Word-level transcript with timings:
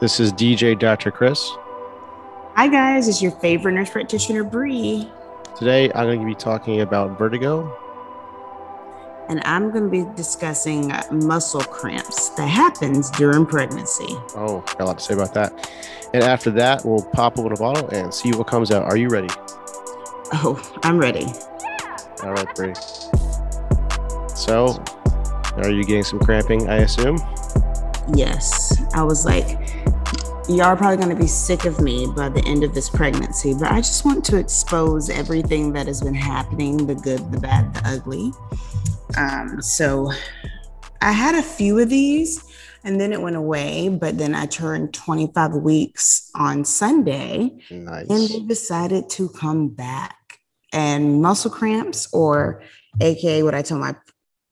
This 0.00 0.18
is 0.18 0.32
DJ 0.32 0.78
Dr. 0.78 1.10
Chris. 1.10 1.46
Hi, 2.56 2.68
guys. 2.68 3.06
It's 3.06 3.20
your 3.20 3.32
favorite 3.32 3.72
nurse 3.72 3.90
practitioner, 3.90 4.42
Bree. 4.44 5.06
Today, 5.58 5.92
I'm 5.94 6.06
going 6.06 6.20
to 6.20 6.24
be 6.24 6.34
talking 6.34 6.80
about 6.80 7.18
vertigo. 7.18 7.70
And 9.28 9.42
I'm 9.44 9.70
going 9.70 9.84
to 9.84 9.90
be 9.90 10.06
discussing 10.16 10.90
muscle 11.12 11.60
cramps 11.60 12.30
that 12.30 12.46
happens 12.46 13.10
during 13.10 13.44
pregnancy. 13.44 14.16
Oh, 14.34 14.64
got 14.68 14.80
a 14.80 14.84
lot 14.86 14.98
to 15.00 15.04
say 15.04 15.12
about 15.12 15.34
that. 15.34 15.70
And 16.14 16.22
after 16.22 16.50
that, 16.52 16.82
we'll 16.82 17.04
pop 17.04 17.38
open 17.38 17.52
a 17.52 17.56
bottle 17.56 17.86
and 17.90 18.12
see 18.14 18.32
what 18.32 18.46
comes 18.46 18.70
out. 18.70 18.84
Are 18.84 18.96
you 18.96 19.10
ready? 19.10 19.28
Oh, 20.32 20.58
I'm 20.82 20.98
ready. 20.98 21.26
All 22.22 22.32
right, 22.32 22.54
Bree. 22.54 22.72
So, 24.34 24.82
are 25.56 25.70
you 25.70 25.84
getting 25.84 26.04
some 26.04 26.20
cramping, 26.20 26.70
I 26.70 26.76
assume? 26.76 27.18
Yes. 28.14 28.82
I 28.94 29.02
was 29.02 29.24
like, 29.24 29.69
y'all 30.56 30.66
are 30.66 30.76
probably 30.76 30.96
going 30.96 31.10
to 31.10 31.20
be 31.20 31.26
sick 31.26 31.64
of 31.64 31.80
me 31.80 32.06
by 32.16 32.28
the 32.28 32.42
end 32.44 32.64
of 32.64 32.74
this 32.74 32.88
pregnancy, 32.88 33.54
but 33.54 33.70
I 33.70 33.78
just 33.78 34.04
want 34.04 34.24
to 34.26 34.36
expose 34.38 35.10
everything 35.10 35.72
that 35.74 35.86
has 35.86 36.00
been 36.02 36.14
happening 36.14 36.86
the 36.86 36.94
good, 36.94 37.30
the 37.32 37.38
bad, 37.40 37.72
the 37.74 37.82
ugly. 37.88 38.32
Um, 39.16 39.60
so 39.60 40.12
I 41.02 41.12
had 41.12 41.34
a 41.34 41.42
few 41.42 41.78
of 41.78 41.88
these 41.88 42.44
and 42.84 43.00
then 43.00 43.12
it 43.12 43.20
went 43.20 43.36
away, 43.36 43.88
but 43.88 44.16
then 44.16 44.34
I 44.34 44.46
turned 44.46 44.94
25 44.94 45.54
weeks 45.56 46.30
on 46.34 46.64
Sunday 46.64 47.50
Nice. 47.70 48.08
and 48.08 48.28
they 48.28 48.40
decided 48.46 49.10
to 49.10 49.28
come 49.30 49.68
back. 49.68 50.16
And 50.72 51.20
muscle 51.20 51.50
cramps, 51.50 52.08
or 52.12 52.62
AKA 53.00 53.42
what 53.42 53.56
I 53.56 53.62
tell 53.62 53.78
my 53.78 53.96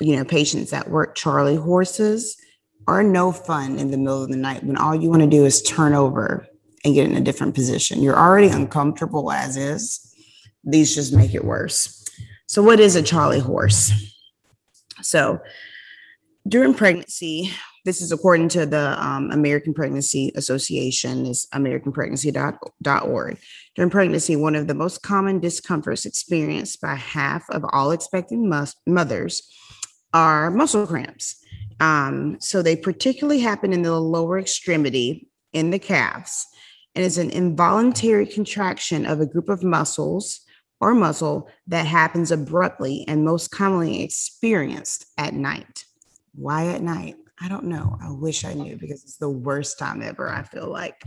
you 0.01 0.17
know 0.17 0.25
patients 0.25 0.73
at 0.73 0.91
work, 0.91 1.15
Charlie 1.15 1.55
horses, 1.55 2.37
are 2.89 3.03
no 3.03 3.31
fun 3.31 3.79
in 3.79 3.91
the 3.91 3.99
middle 3.99 4.23
of 4.23 4.31
the 4.31 4.37
night 4.37 4.65
when 4.65 4.77
all 4.77 4.95
you 4.95 5.11
want 5.11 5.23
to 5.23 5.29
do 5.29 5.45
is 5.45 5.63
turn 5.63 5.95
over 5.95 6.47
and 6.85 6.95
get 6.95 7.09
in 7.09 7.17
a 7.17 7.21
different 7.21 7.55
position. 7.55 8.03
You're 8.03 8.19
already 8.19 8.49
uncomfortable 8.49 9.31
as 9.31 9.57
is. 9.57 10.15
These 10.65 10.95
just 10.95 11.13
make 11.13 11.35
it 11.35 11.45
worse. 11.45 12.05
So, 12.47 12.63
what 12.63 12.81
is 12.81 12.97
a 12.97 13.03
Charlie 13.03 13.41
horse? 13.41 13.93
So, 15.03 15.39
during 16.47 16.75
pregnancy, 16.75 17.53
this 17.85 18.01
is 18.01 18.11
according 18.11 18.49
to 18.51 18.67
the 18.67 19.03
um, 19.03 19.31
American 19.31 19.75
Pregnancy 19.75 20.33
Association, 20.35 21.27
is 21.27 21.47
americanpregnancy.org. 21.55 23.39
During 23.77 23.91
pregnancy, 23.91 24.37
one 24.37 24.55
of 24.55 24.67
the 24.67 24.75
most 24.75 25.03
common 25.03 25.41
discomforts 25.41 26.05
experienced 26.05 26.81
by 26.81 26.95
half 26.95 27.49
of 27.51 27.65
all 27.71 27.93
expecting 27.93 28.49
mus- 28.49 28.77
mothers 28.87 29.43
are 30.13 30.51
muscle 30.51 30.87
cramps. 30.87 31.45
Um, 31.81 32.37
so 32.41 32.63
they 32.63 32.77
particularly 32.77 33.41
happen 33.41 33.73
in 33.73 33.83
the 33.83 33.99
lower 33.99 34.39
extremity 34.39 35.29
in 35.53 35.71
the 35.71 35.79
calves, 35.79 36.47
and 36.95 37.05
it's 37.05 37.17
an 37.17 37.31
involuntary 37.31 38.27
contraction 38.27 39.07
of 39.07 39.21
a 39.21 39.27
group 39.27 39.49
of 39.49 39.63
muscles 39.63 40.41
or 40.81 40.95
muscle 40.95 41.49
that 41.67 41.87
happens 41.87 42.31
abruptly 42.31 43.05
and 43.09 43.25
most 43.25 43.51
commonly 43.51 44.03
experienced 44.03 45.07
at 45.17 45.35
night. 45.35 45.85
Why 46.35 46.67
at 46.69 46.83
night? 46.83 47.17
I 47.41 47.49
don't 47.49 47.65
know. 47.65 47.97
I 48.03 48.11
wish 48.11 48.45
I 48.45 48.53
knew 48.53 48.77
because 48.77 49.05
it's 49.05 49.17
the 49.17 49.31
worst 49.31 49.79
time 49.79 50.03
ever, 50.03 50.29
I 50.29 50.43
feel 50.43 50.69
like. 50.69 51.01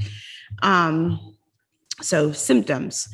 Um, 0.62 1.36
so, 2.02 2.32
symptoms 2.32 3.10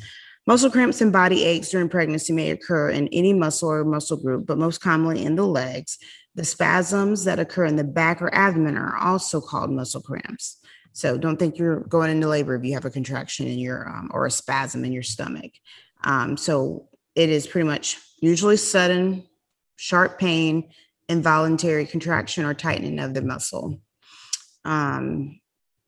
muscle 0.48 0.70
cramps 0.70 1.02
and 1.02 1.12
body 1.12 1.44
aches 1.44 1.68
during 1.68 1.90
pregnancy 1.90 2.32
may 2.32 2.50
occur 2.50 2.88
in 2.88 3.06
any 3.08 3.34
muscle 3.34 3.70
or 3.70 3.84
muscle 3.84 4.16
group, 4.16 4.46
but 4.46 4.56
most 4.56 4.80
commonly 4.80 5.22
in 5.22 5.36
the 5.36 5.46
legs. 5.46 5.98
The 6.36 6.44
spasms 6.44 7.24
that 7.24 7.38
occur 7.38 7.66
in 7.66 7.76
the 7.76 7.84
back 7.84 8.22
or 8.22 8.34
abdomen 8.34 8.78
are 8.78 8.96
also 8.96 9.42
called 9.42 9.70
muscle 9.70 10.00
cramps. 10.00 10.56
So, 10.94 11.18
don't 11.18 11.36
think 11.36 11.58
you're 11.58 11.80
going 11.80 12.10
into 12.10 12.28
labor 12.28 12.56
if 12.56 12.64
you 12.64 12.72
have 12.72 12.86
a 12.86 12.90
contraction 12.90 13.46
in 13.46 13.58
your 13.58 13.86
um, 13.90 14.10
or 14.14 14.24
a 14.24 14.30
spasm 14.30 14.86
in 14.86 14.92
your 14.92 15.02
stomach. 15.02 15.52
Um, 16.02 16.38
so, 16.38 16.88
it 17.14 17.28
is 17.28 17.46
pretty 17.46 17.68
much 17.68 17.98
usually 18.20 18.56
sudden, 18.56 19.26
sharp 19.76 20.18
pain 20.18 20.70
involuntary 21.10 21.84
contraction 21.84 22.46
or 22.46 22.54
tightening 22.54 23.00
of 23.00 23.12
the 23.12 23.22
muscle. 23.22 23.82
Um, 24.64 25.40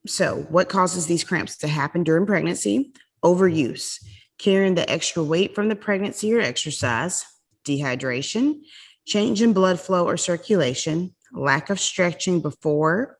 so, 0.06 0.46
what 0.50 0.68
causes 0.68 1.06
these 1.06 1.24
cramps 1.24 1.56
to 1.58 1.68
happen 1.68 2.04
during 2.04 2.26
pregnancy? 2.26 2.92
Overuse, 3.24 3.98
carrying 4.40 4.74
the 4.74 4.90
extra 4.90 5.22
weight 5.22 5.54
from 5.54 5.68
the 5.68 5.76
pregnancy 5.76 6.32
or 6.34 6.40
exercise, 6.40 7.24
dehydration, 7.64 8.60
change 9.06 9.42
in 9.42 9.52
blood 9.52 9.78
flow 9.78 10.06
or 10.06 10.16
circulation, 10.16 11.14
lack 11.32 11.70
of 11.70 11.78
stretching 11.78 12.40
before 12.40 13.18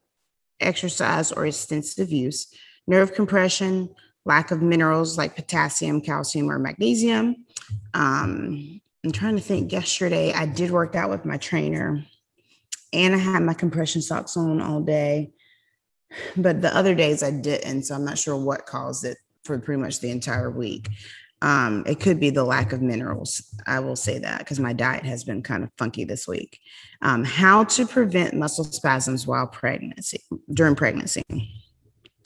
exercise 0.61 1.31
or 1.31 1.47
extensive 1.47 2.11
use, 2.11 2.53
nerve 2.87 3.15
compression, 3.15 3.89
lack 4.25 4.51
of 4.51 4.63
minerals 4.63 5.17
like 5.17 5.37
potassium, 5.37 6.01
calcium, 6.01 6.51
or 6.51 6.59
magnesium, 6.59 7.45
um, 7.95 8.81
I'm 9.05 9.13
trying 9.13 9.37
to 9.37 9.43
think. 9.43 9.73
Yesterday, 9.73 10.33
I 10.33 10.47
did 10.47 10.71
work 10.71 10.95
out 10.95 11.11
with 11.11 11.25
my 11.25 11.39
trainer 11.39 12.05
and 12.93 13.15
I 13.15 13.19
had 13.19 13.43
my 13.43 13.55
compression 13.55 14.03
socks 14.03 14.37
on 14.37 14.61
all 14.61 14.81
day. 14.81 15.33
But 16.37 16.61
the 16.61 16.75
other 16.77 16.95
days 16.95 17.23
I 17.23 17.31
didn't. 17.31 17.85
So 17.85 17.95
I'm 17.95 18.05
not 18.05 18.19
sure 18.19 18.37
what 18.37 18.67
caused 18.67 19.05
it 19.05 19.17
for 19.45 19.59
pretty 19.59 19.81
much 19.81 20.01
the 20.01 20.11
entire 20.11 20.51
week. 20.51 20.89
Um, 21.43 21.85
it 21.87 22.01
could 22.01 22.21
be 22.21 22.31
the 22.31 22.45
lack 22.45 22.73
of 22.73 22.83
minerals. 22.83 23.43
I 23.67 23.81
will 23.81 23.97
say 23.97 24.19
that 24.19 24.41
because 24.41 24.61
my 24.61 24.75
diet 24.75 25.05
has 25.05 25.25
been 25.25 25.43
kind 25.43 25.65
of 25.65 25.71
funky 25.79 26.05
this 26.05 26.29
week. 26.29 26.59
Um, 27.01 27.25
how 27.25 27.65
to 27.65 27.87
prevent 27.87 28.35
muscle 28.35 28.65
spasms 28.65 29.27
while 29.27 29.47
pregnancy, 29.47 30.21
during 30.53 30.75
pregnancy. 30.75 31.23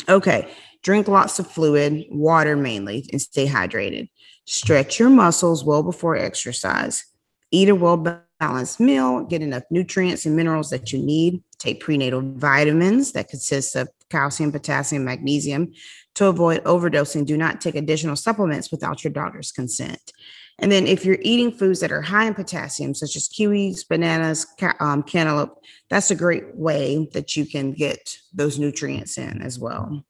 Okay, 0.08 0.50
drink 0.82 1.06
lots 1.06 1.38
of 1.38 1.46
fluid, 1.46 2.04
water 2.10 2.56
mainly, 2.56 3.08
and 3.12 3.22
stay 3.22 3.46
hydrated. 3.46 4.10
Stretch 4.46 4.98
your 4.98 5.10
muscles 5.10 5.64
well 5.64 5.82
before 5.82 6.16
exercise. 6.16 7.04
Eat 7.52 7.68
a 7.68 7.74
well 7.74 7.96
balanced 8.40 8.80
meal, 8.80 9.22
get 9.24 9.42
enough 9.42 9.62
nutrients 9.70 10.26
and 10.26 10.34
minerals 10.34 10.70
that 10.70 10.92
you 10.92 10.98
need. 10.98 11.42
Take 11.58 11.80
prenatal 11.80 12.20
vitamins 12.20 13.12
that 13.12 13.28
consist 13.28 13.76
of 13.76 13.88
calcium, 14.10 14.52
potassium, 14.52 15.04
magnesium. 15.04 15.72
To 16.14 16.26
avoid 16.26 16.62
overdosing, 16.64 17.26
do 17.26 17.36
not 17.36 17.60
take 17.60 17.74
additional 17.74 18.16
supplements 18.16 18.70
without 18.70 19.02
your 19.02 19.12
doctor's 19.12 19.50
consent. 19.50 20.12
And 20.60 20.70
then, 20.70 20.86
if 20.86 21.04
you're 21.04 21.18
eating 21.22 21.50
foods 21.50 21.80
that 21.80 21.90
are 21.90 22.02
high 22.02 22.26
in 22.26 22.34
potassium, 22.34 22.94
such 22.94 23.16
as 23.16 23.28
kiwis, 23.28 23.88
bananas, 23.88 24.46
ca- 24.58 24.76
um, 24.78 25.02
cantaloupe, 25.02 25.58
that's 25.90 26.12
a 26.12 26.14
great 26.14 26.54
way 26.54 27.08
that 27.12 27.34
you 27.36 27.44
can 27.44 27.72
get 27.72 28.16
those 28.32 28.58
nutrients 28.58 29.18
in 29.18 29.42
as 29.42 29.58
well. 29.58 30.04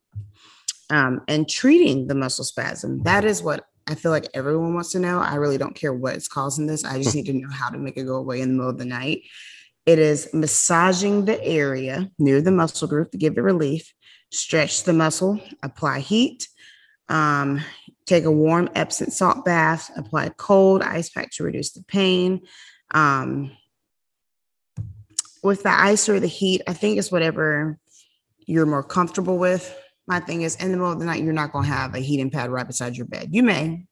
Um, 0.90 1.22
and 1.28 1.48
treating 1.48 2.06
the 2.06 2.14
muscle 2.14 2.44
spasm, 2.44 3.02
that 3.04 3.24
is 3.24 3.42
what 3.42 3.66
I 3.86 3.94
feel 3.94 4.10
like 4.10 4.28
everyone 4.34 4.74
wants 4.74 4.92
to 4.92 4.98
know. 4.98 5.18
I 5.18 5.36
really 5.36 5.58
don't 5.58 5.74
care 5.74 5.94
what 5.94 6.16
is 6.16 6.28
causing 6.28 6.66
this. 6.66 6.84
I 6.84 7.02
just 7.02 7.14
need 7.14 7.26
to 7.26 7.32
know 7.32 7.50
how 7.50 7.70
to 7.70 7.78
make 7.78 7.96
it 7.96 8.04
go 8.04 8.16
away 8.16 8.42
in 8.42 8.50
the 8.50 8.54
middle 8.54 8.70
of 8.70 8.78
the 8.78 8.84
night. 8.84 9.22
It 9.86 9.98
is 9.98 10.28
massaging 10.32 11.24
the 11.24 11.42
area 11.42 12.10
near 12.18 12.40
the 12.40 12.50
muscle 12.50 12.88
group 12.88 13.10
to 13.10 13.18
give 13.18 13.36
it 13.36 13.42
relief, 13.42 13.92
stretch 14.34 14.82
the 14.82 14.92
muscle, 14.92 15.40
apply 15.62 16.00
heat, 16.00 16.48
um, 17.08 17.62
take 18.06 18.24
a 18.24 18.30
warm 18.30 18.68
Epsom 18.74 19.10
salt 19.10 19.44
bath, 19.44 19.90
apply 19.96 20.30
cold 20.30 20.82
ice 20.82 21.08
pack 21.08 21.30
to 21.32 21.44
reduce 21.44 21.72
the 21.72 21.82
pain. 21.84 22.42
Um, 22.90 23.52
with 25.42 25.62
the 25.62 25.70
ice 25.70 26.08
or 26.08 26.20
the 26.20 26.26
heat, 26.26 26.62
I 26.66 26.72
think 26.72 26.98
it's 26.98 27.12
whatever 27.12 27.78
you're 28.46 28.66
more 28.66 28.82
comfortable 28.82 29.38
with. 29.38 29.78
My 30.06 30.20
thing 30.20 30.42
is, 30.42 30.56
in 30.56 30.70
the 30.70 30.76
middle 30.76 30.92
of 30.92 30.98
the 30.98 31.06
night, 31.06 31.22
you're 31.22 31.32
not 31.32 31.52
going 31.52 31.64
to 31.64 31.70
have 31.70 31.94
a 31.94 32.00
heating 32.00 32.30
pad 32.30 32.50
right 32.50 32.66
beside 32.66 32.96
your 32.96 33.06
bed. 33.06 33.28
You 33.30 33.42
may, 33.42 33.86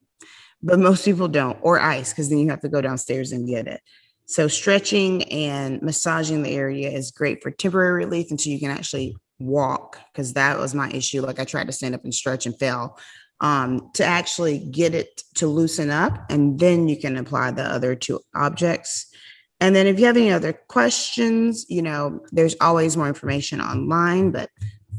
but 0.62 0.78
most 0.78 1.04
people 1.04 1.28
don't, 1.28 1.58
or 1.62 1.80
ice, 1.80 2.12
because 2.12 2.28
then 2.28 2.38
you 2.38 2.50
have 2.50 2.60
to 2.60 2.68
go 2.68 2.80
downstairs 2.80 3.32
and 3.32 3.48
get 3.48 3.66
it. 3.66 3.80
So, 4.26 4.48
stretching 4.48 5.24
and 5.24 5.82
massaging 5.82 6.42
the 6.42 6.50
area 6.50 6.90
is 6.90 7.10
great 7.10 7.42
for 7.42 7.50
temporary 7.50 8.04
relief 8.04 8.30
until 8.30 8.52
you 8.52 8.60
can 8.60 8.70
actually 8.70 9.16
walk, 9.42 9.98
because 10.12 10.32
that 10.34 10.58
was 10.58 10.74
my 10.74 10.90
issue. 10.90 11.20
Like, 11.20 11.40
I 11.40 11.44
tried 11.44 11.66
to 11.66 11.72
stand 11.72 11.94
up 11.94 12.04
and 12.04 12.14
stretch 12.14 12.46
and 12.46 12.58
fell. 12.58 12.98
Um, 13.40 13.90
to 13.94 14.04
actually 14.04 14.58
get 14.58 14.94
it 14.94 15.20
to 15.34 15.48
loosen 15.48 15.90
up, 15.90 16.30
and 16.30 16.60
then 16.60 16.86
you 16.86 16.96
can 16.96 17.16
apply 17.16 17.50
the 17.50 17.64
other 17.64 17.96
two 17.96 18.20
objects. 18.36 19.12
And 19.60 19.74
then, 19.74 19.88
if 19.88 19.98
you 19.98 20.06
have 20.06 20.16
any 20.16 20.30
other 20.30 20.52
questions, 20.52 21.66
you 21.68 21.82
know, 21.82 22.20
there's 22.30 22.54
always 22.60 22.96
more 22.96 23.08
information 23.08 23.60
online, 23.60 24.30
but 24.30 24.48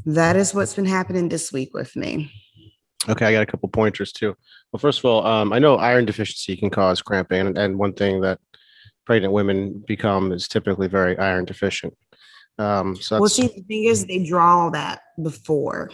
that 0.04 0.36
is 0.36 0.54
what's 0.54 0.74
been 0.74 0.84
happening 0.84 1.30
this 1.30 1.54
week 1.54 1.72
with 1.72 1.96
me. 1.96 2.30
Okay, 3.08 3.24
I 3.24 3.32
got 3.32 3.42
a 3.42 3.46
couple 3.46 3.70
pointers 3.70 4.12
too. 4.12 4.36
Well, 4.72 4.78
first 4.78 4.98
of 4.98 5.06
all, 5.06 5.26
um, 5.26 5.54
I 5.54 5.58
know 5.58 5.76
iron 5.76 6.04
deficiency 6.04 6.54
can 6.54 6.68
cause 6.68 7.00
cramping, 7.00 7.46
and, 7.46 7.56
and 7.56 7.78
one 7.78 7.94
thing 7.94 8.20
that 8.20 8.40
pregnant 9.06 9.32
women 9.32 9.82
become 9.86 10.32
is 10.32 10.48
typically 10.48 10.88
very 10.88 11.16
iron 11.18 11.46
deficient. 11.46 11.96
Um, 12.58 12.96
so 12.96 13.20
Well, 13.20 13.28
see, 13.28 13.48
the 13.48 13.62
thing 13.62 13.84
is, 13.84 14.06
they 14.06 14.24
draw 14.24 14.62
all 14.62 14.70
that 14.70 15.02
before. 15.20 15.90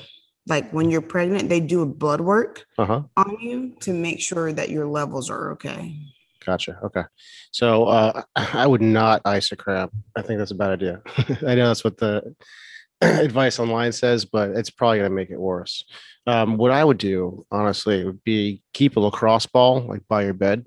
Like 0.47 0.71
when 0.73 0.91
you're 0.91 1.03
pregnant, 1.03 1.49
they 1.49 1.61
do 1.61 1.83
a 1.83 1.87
blood 1.87 2.21
work 2.21 2.67
uh-huh, 2.79 3.03
on 3.17 3.37
you 3.41 3.77
to 3.81 3.93
make 3.93 4.21
sure 4.21 4.53
that 4.53 4.71
your 4.71 4.87
levels 4.87 5.31
are 5.31 5.53
okay. 5.53 5.97
gotcha. 6.45 6.79
Okay, 6.83 7.05
so 7.51 7.85
uh, 7.85 8.23
I 8.37 8.67
would 8.67 8.83
not 8.83 9.23
ice 9.25 9.53
a 9.53 9.57
cramp. 9.57 9.93
I 10.17 10.23
think 10.23 10.39
that's 10.39 10.51
a 10.51 10.57
bad 10.57 10.71
idea. 10.71 11.03
I 11.47 11.55
know 11.55 11.69
that's 11.69 11.85
what 11.85 11.99
the 11.99 12.35
advice 13.01 13.59
online 13.59 13.93
says, 13.93 14.25
but 14.25 14.51
it's 14.51 14.71
probably 14.71 14.99
going 14.99 15.11
to 15.11 15.15
make 15.15 15.31
it 15.31 15.41
worse. 15.41 15.85
Um, 16.27 16.57
what 16.57 16.71
I 16.71 16.85
would 16.85 16.99
do, 16.99 17.47
honestly, 17.51 18.05
would 18.05 18.23
be 18.25 18.63
keep 18.73 18.97
a 18.97 19.01
lacrosse 19.01 19.47
ball 19.47 19.81
like 19.83 20.07
by 20.09 20.25
your 20.25 20.35
bed. 20.35 20.67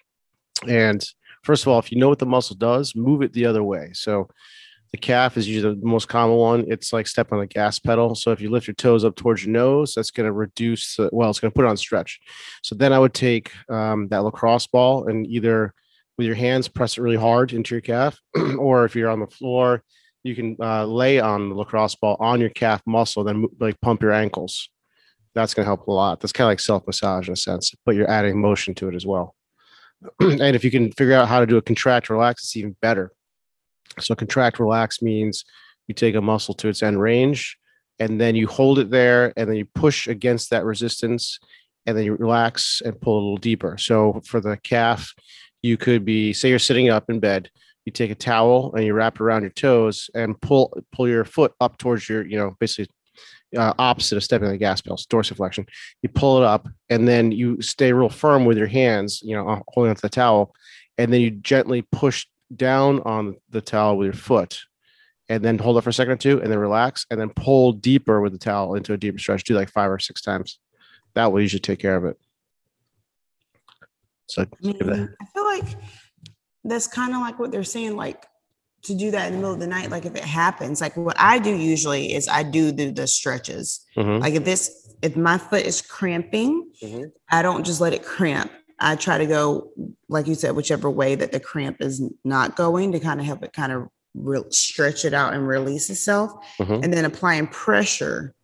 and 0.68 1.04
first 1.44 1.64
of 1.64 1.68
all, 1.68 1.78
if 1.78 1.92
you 1.92 1.98
know 1.98 2.08
what 2.08 2.18
the 2.18 2.26
muscle 2.26 2.56
does, 2.56 2.96
move 2.96 3.22
it 3.22 3.32
the 3.32 3.46
other 3.46 3.62
way. 3.62 3.90
So 3.92 4.28
the 4.92 4.98
calf 4.98 5.38
is 5.38 5.48
usually 5.48 5.74
the 5.74 5.86
most 5.86 6.08
common 6.08 6.36
one. 6.36 6.64
It's 6.68 6.92
like 6.92 7.06
step 7.06 7.32
on 7.32 7.40
the 7.40 7.46
gas 7.46 7.78
pedal. 7.78 8.14
So 8.14 8.30
if 8.30 8.40
you 8.40 8.50
lift 8.50 8.66
your 8.66 8.74
toes 8.74 9.04
up 9.04 9.16
towards 9.16 9.44
your 9.44 9.52
nose, 9.52 9.94
that's 9.94 10.10
going 10.10 10.26
to 10.26 10.32
reduce, 10.32 10.98
well, 11.10 11.30
it's 11.30 11.40
going 11.40 11.50
to 11.50 11.54
put 11.54 11.64
it 11.64 11.68
on 11.68 11.78
stretch. 11.78 12.20
So 12.62 12.74
then 12.74 12.92
I 12.92 12.98
would 12.98 13.14
take 13.14 13.52
um, 13.70 14.08
that 14.08 14.22
lacrosse 14.22 14.66
ball 14.66 15.08
and 15.08 15.26
either 15.26 15.72
with 16.18 16.26
your 16.26 16.36
hands 16.36 16.68
press 16.68 16.98
it 16.98 17.00
really 17.00 17.16
hard 17.16 17.54
into 17.54 17.74
your 17.74 17.80
calf, 17.80 18.18
or 18.58 18.84
if 18.84 18.94
you're 18.94 19.08
on 19.08 19.20
the 19.20 19.26
floor, 19.26 19.82
you 20.24 20.34
can 20.36 20.56
uh, 20.60 20.84
lay 20.84 21.18
on 21.18 21.48
the 21.48 21.54
lacrosse 21.54 21.94
ball 21.94 22.16
on 22.20 22.38
your 22.38 22.50
calf 22.50 22.82
muscle, 22.86 23.24
then 23.24 23.46
like 23.60 23.80
pump 23.80 24.02
your 24.02 24.12
ankles. 24.12 24.68
That's 25.34 25.54
going 25.54 25.64
to 25.64 25.68
help 25.68 25.86
a 25.86 25.92
lot. 25.92 26.20
That's 26.20 26.32
kind 26.32 26.46
of 26.46 26.50
like 26.50 26.60
self 26.60 26.86
massage 26.86 27.28
in 27.28 27.32
a 27.32 27.36
sense, 27.36 27.74
but 27.86 27.94
you're 27.94 28.10
adding 28.10 28.38
motion 28.38 28.74
to 28.74 28.88
it 28.88 28.94
as 28.94 29.06
well. 29.06 29.34
and 30.20 30.54
if 30.54 30.64
you 30.64 30.70
can 30.70 30.92
figure 30.92 31.14
out 31.14 31.28
how 31.28 31.40
to 31.40 31.46
do 31.46 31.56
a 31.56 31.62
contract 31.62 32.10
relax, 32.10 32.42
it's 32.44 32.56
even 32.56 32.76
better. 32.82 33.10
So 34.00 34.14
contract 34.14 34.58
relax 34.58 35.02
means 35.02 35.44
you 35.88 35.94
take 35.94 36.14
a 36.14 36.20
muscle 36.20 36.54
to 36.54 36.68
its 36.68 36.82
end 36.82 37.00
range 37.00 37.56
and 37.98 38.20
then 38.20 38.34
you 38.34 38.46
hold 38.46 38.78
it 38.78 38.90
there 38.90 39.32
and 39.36 39.48
then 39.48 39.56
you 39.56 39.66
push 39.74 40.06
against 40.06 40.50
that 40.50 40.64
resistance 40.64 41.38
and 41.86 41.96
then 41.96 42.04
you 42.04 42.14
relax 42.14 42.82
and 42.84 43.00
pull 43.00 43.14
a 43.14 43.22
little 43.22 43.36
deeper. 43.36 43.76
So 43.78 44.20
for 44.26 44.40
the 44.40 44.56
calf, 44.56 45.12
you 45.62 45.76
could 45.76 46.04
be 46.04 46.32
say 46.32 46.48
you're 46.48 46.58
sitting 46.58 46.90
up 46.90 47.10
in 47.10 47.20
bed, 47.20 47.50
you 47.84 47.92
take 47.92 48.10
a 48.10 48.16
towel 48.16 48.72
and 48.74 48.84
you 48.84 48.94
wrap 48.94 49.16
it 49.16 49.20
around 49.20 49.42
your 49.42 49.50
toes 49.50 50.10
and 50.14 50.40
pull 50.40 50.76
pull 50.92 51.08
your 51.08 51.24
foot 51.24 51.52
up 51.60 51.78
towards 51.78 52.08
your, 52.08 52.26
you 52.26 52.36
know, 52.36 52.56
basically 52.60 52.92
uh, 53.56 53.74
opposite 53.78 54.16
of 54.16 54.24
stepping 54.24 54.46
on 54.46 54.52
the 54.52 54.58
gas 54.58 54.80
pedal, 54.80 54.96
dorsiflexion. 54.96 55.68
You 56.02 56.08
pull 56.08 56.38
it 56.38 56.44
up 56.44 56.68
and 56.88 57.06
then 57.06 57.32
you 57.32 57.60
stay 57.60 57.92
real 57.92 58.08
firm 58.08 58.44
with 58.44 58.56
your 58.56 58.66
hands, 58.66 59.20
you 59.22 59.36
know, 59.36 59.62
holding 59.68 59.90
onto 59.90 60.00
the 60.00 60.08
towel, 60.08 60.54
and 60.98 61.12
then 61.12 61.20
you 61.20 61.30
gently 61.30 61.82
push 61.82 62.26
down 62.56 63.00
on 63.00 63.36
the 63.50 63.60
towel 63.60 63.96
with 63.96 64.06
your 64.06 64.14
foot 64.14 64.60
and 65.28 65.44
then 65.44 65.58
hold 65.58 65.78
it 65.78 65.82
for 65.82 65.90
a 65.90 65.92
second 65.92 66.12
or 66.12 66.16
two 66.16 66.40
and 66.40 66.50
then 66.50 66.58
relax 66.58 67.06
and 67.10 67.20
then 67.20 67.30
pull 67.30 67.72
deeper 67.72 68.20
with 68.20 68.32
the 68.32 68.38
towel 68.38 68.74
into 68.74 68.92
a 68.92 68.96
deeper 68.96 69.18
stretch. 69.18 69.44
Do 69.44 69.54
like 69.54 69.70
five 69.70 69.90
or 69.90 69.98
six 69.98 70.20
times. 70.20 70.58
That 71.14 71.32
will 71.32 71.40
usually 71.40 71.60
take 71.60 71.78
care 71.78 71.96
of 71.96 72.04
it. 72.04 72.18
So 74.26 74.42
I, 74.42 74.46
mean, 74.66 75.14
I 75.20 75.24
feel 75.26 75.44
like 75.44 75.76
that's 76.64 76.86
kind 76.86 77.14
of 77.14 77.20
like 77.20 77.38
what 77.38 77.50
they're 77.50 77.64
saying, 77.64 77.96
like 77.96 78.26
to 78.84 78.94
do 78.94 79.10
that 79.10 79.26
in 79.26 79.34
the 79.34 79.38
middle 79.38 79.52
of 79.52 79.60
the 79.60 79.66
night. 79.66 79.90
Like 79.90 80.06
if 80.06 80.14
it 80.16 80.24
happens, 80.24 80.80
like 80.80 80.96
what 80.96 81.16
I 81.18 81.38
do 81.38 81.54
usually 81.54 82.14
is 82.14 82.28
I 82.28 82.42
do 82.42 82.72
the, 82.72 82.90
the 82.90 83.06
stretches. 83.06 83.84
Mm-hmm. 83.96 84.22
Like 84.22 84.34
if 84.34 84.44
this, 84.44 84.94
if 85.02 85.16
my 85.16 85.38
foot 85.38 85.64
is 85.64 85.82
cramping, 85.82 86.70
mm-hmm. 86.82 87.04
I 87.30 87.42
don't 87.42 87.64
just 87.64 87.80
let 87.80 87.92
it 87.92 88.04
cramp. 88.04 88.50
I 88.82 88.96
try 88.96 89.16
to 89.16 89.26
go, 89.26 89.70
like 90.08 90.26
you 90.26 90.34
said, 90.34 90.56
whichever 90.56 90.90
way 90.90 91.14
that 91.14 91.32
the 91.32 91.40
cramp 91.40 91.76
is 91.80 92.02
not 92.24 92.56
going 92.56 92.92
to 92.92 93.00
kind 93.00 93.20
of 93.20 93.26
help 93.26 93.44
it 93.44 93.52
kind 93.52 93.72
of 93.72 93.88
re- 94.14 94.42
stretch 94.50 95.04
it 95.04 95.14
out 95.14 95.34
and 95.34 95.46
release 95.46 95.88
itself. 95.88 96.32
Mm-hmm. 96.58 96.84
And 96.84 96.92
then 96.92 97.04
applying 97.04 97.46
pressure 97.46 98.34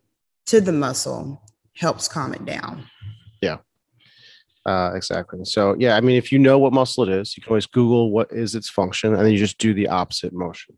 to 0.47 0.61
the 0.61 0.71
muscle 0.71 1.43
helps 1.75 2.07
calm 2.07 2.33
it 2.33 2.45
down. 2.45 2.85
Yeah. 3.41 3.57
Uh, 4.65 4.91
exactly. 4.95 5.39
So, 5.43 5.75
yeah, 5.77 5.95
I 5.95 6.01
mean, 6.01 6.15
if 6.15 6.31
you 6.31 6.39
know 6.39 6.57
what 6.57 6.73
muscle 6.73 7.03
it 7.03 7.09
is, 7.09 7.35
you 7.35 7.43
can 7.43 7.51
always 7.51 7.65
Google 7.65 8.11
what 8.11 8.31
is 8.31 8.55
its 8.55 8.69
function 8.69 9.13
and 9.13 9.25
then 9.25 9.31
you 9.31 9.37
just 9.37 9.57
do 9.57 9.73
the 9.73 9.87
opposite 9.87 10.33
motion. 10.33 10.77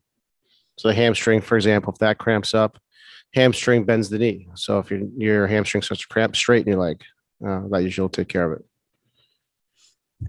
So, 0.78 0.88
the 0.88 0.94
hamstring, 0.96 1.42
for 1.42 1.56
example, 1.56 1.94
if 1.94 2.00
that 2.00 2.18
cramps 2.18 2.54
up, 2.54 2.80
hamstring 3.34 3.86
bends 3.86 4.10
the 4.10 4.18
knee. 4.18 4.48
So, 4.56 4.80
if 4.80 4.90
your, 4.90 5.02
your 5.18 5.48
hamstring 5.48 5.84
starts 5.84 6.02
to 6.02 6.08
cramp, 6.08 6.36
straighten 6.36 6.72
your 6.72 6.82
leg. 6.82 7.04
Uh, 7.46 7.62
that 7.70 7.84
usually 7.84 8.04
will 8.04 8.10
take 8.10 8.28
care 8.28 8.52
of 8.52 8.60
it. 8.60 8.66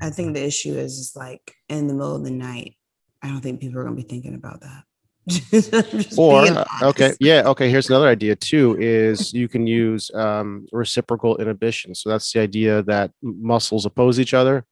I 0.01 0.11
think 0.11 0.35
the 0.35 0.45
issue 0.45 0.75
is, 0.75 0.99
is 0.99 1.13
like 1.17 1.55
in 1.69 1.87
the 1.87 1.95
middle 1.95 2.17
of 2.17 2.25
the 2.25 2.31
night. 2.31 2.77
I 3.23 3.29
don't 3.29 3.41
think 3.41 3.61
people 3.61 3.79
are 3.79 3.85
going 3.85 3.97
to 3.97 4.03
be 4.03 4.09
thinking 4.09 4.35
about 4.35 4.61
that. 4.61 4.85
or 6.19 6.43
uh, 6.47 6.65
okay 6.83 7.15
yeah 7.21 7.43
okay 7.47 7.71
here's 7.71 7.89
another 7.89 8.09
idea 8.09 8.35
too 8.35 8.77
is 8.81 9.33
you 9.33 9.47
can 9.47 9.69
use 9.69 10.11
um, 10.15 10.67
reciprocal 10.73 11.37
inhibition. 11.37 11.95
So 11.95 12.11
that's 12.11 12.33
the 12.33 12.41
idea 12.41 12.83
that 12.85 13.13
muscles 13.23 13.87
oppose 13.87 14.19
each 14.19 14.35
other. 14.35 14.65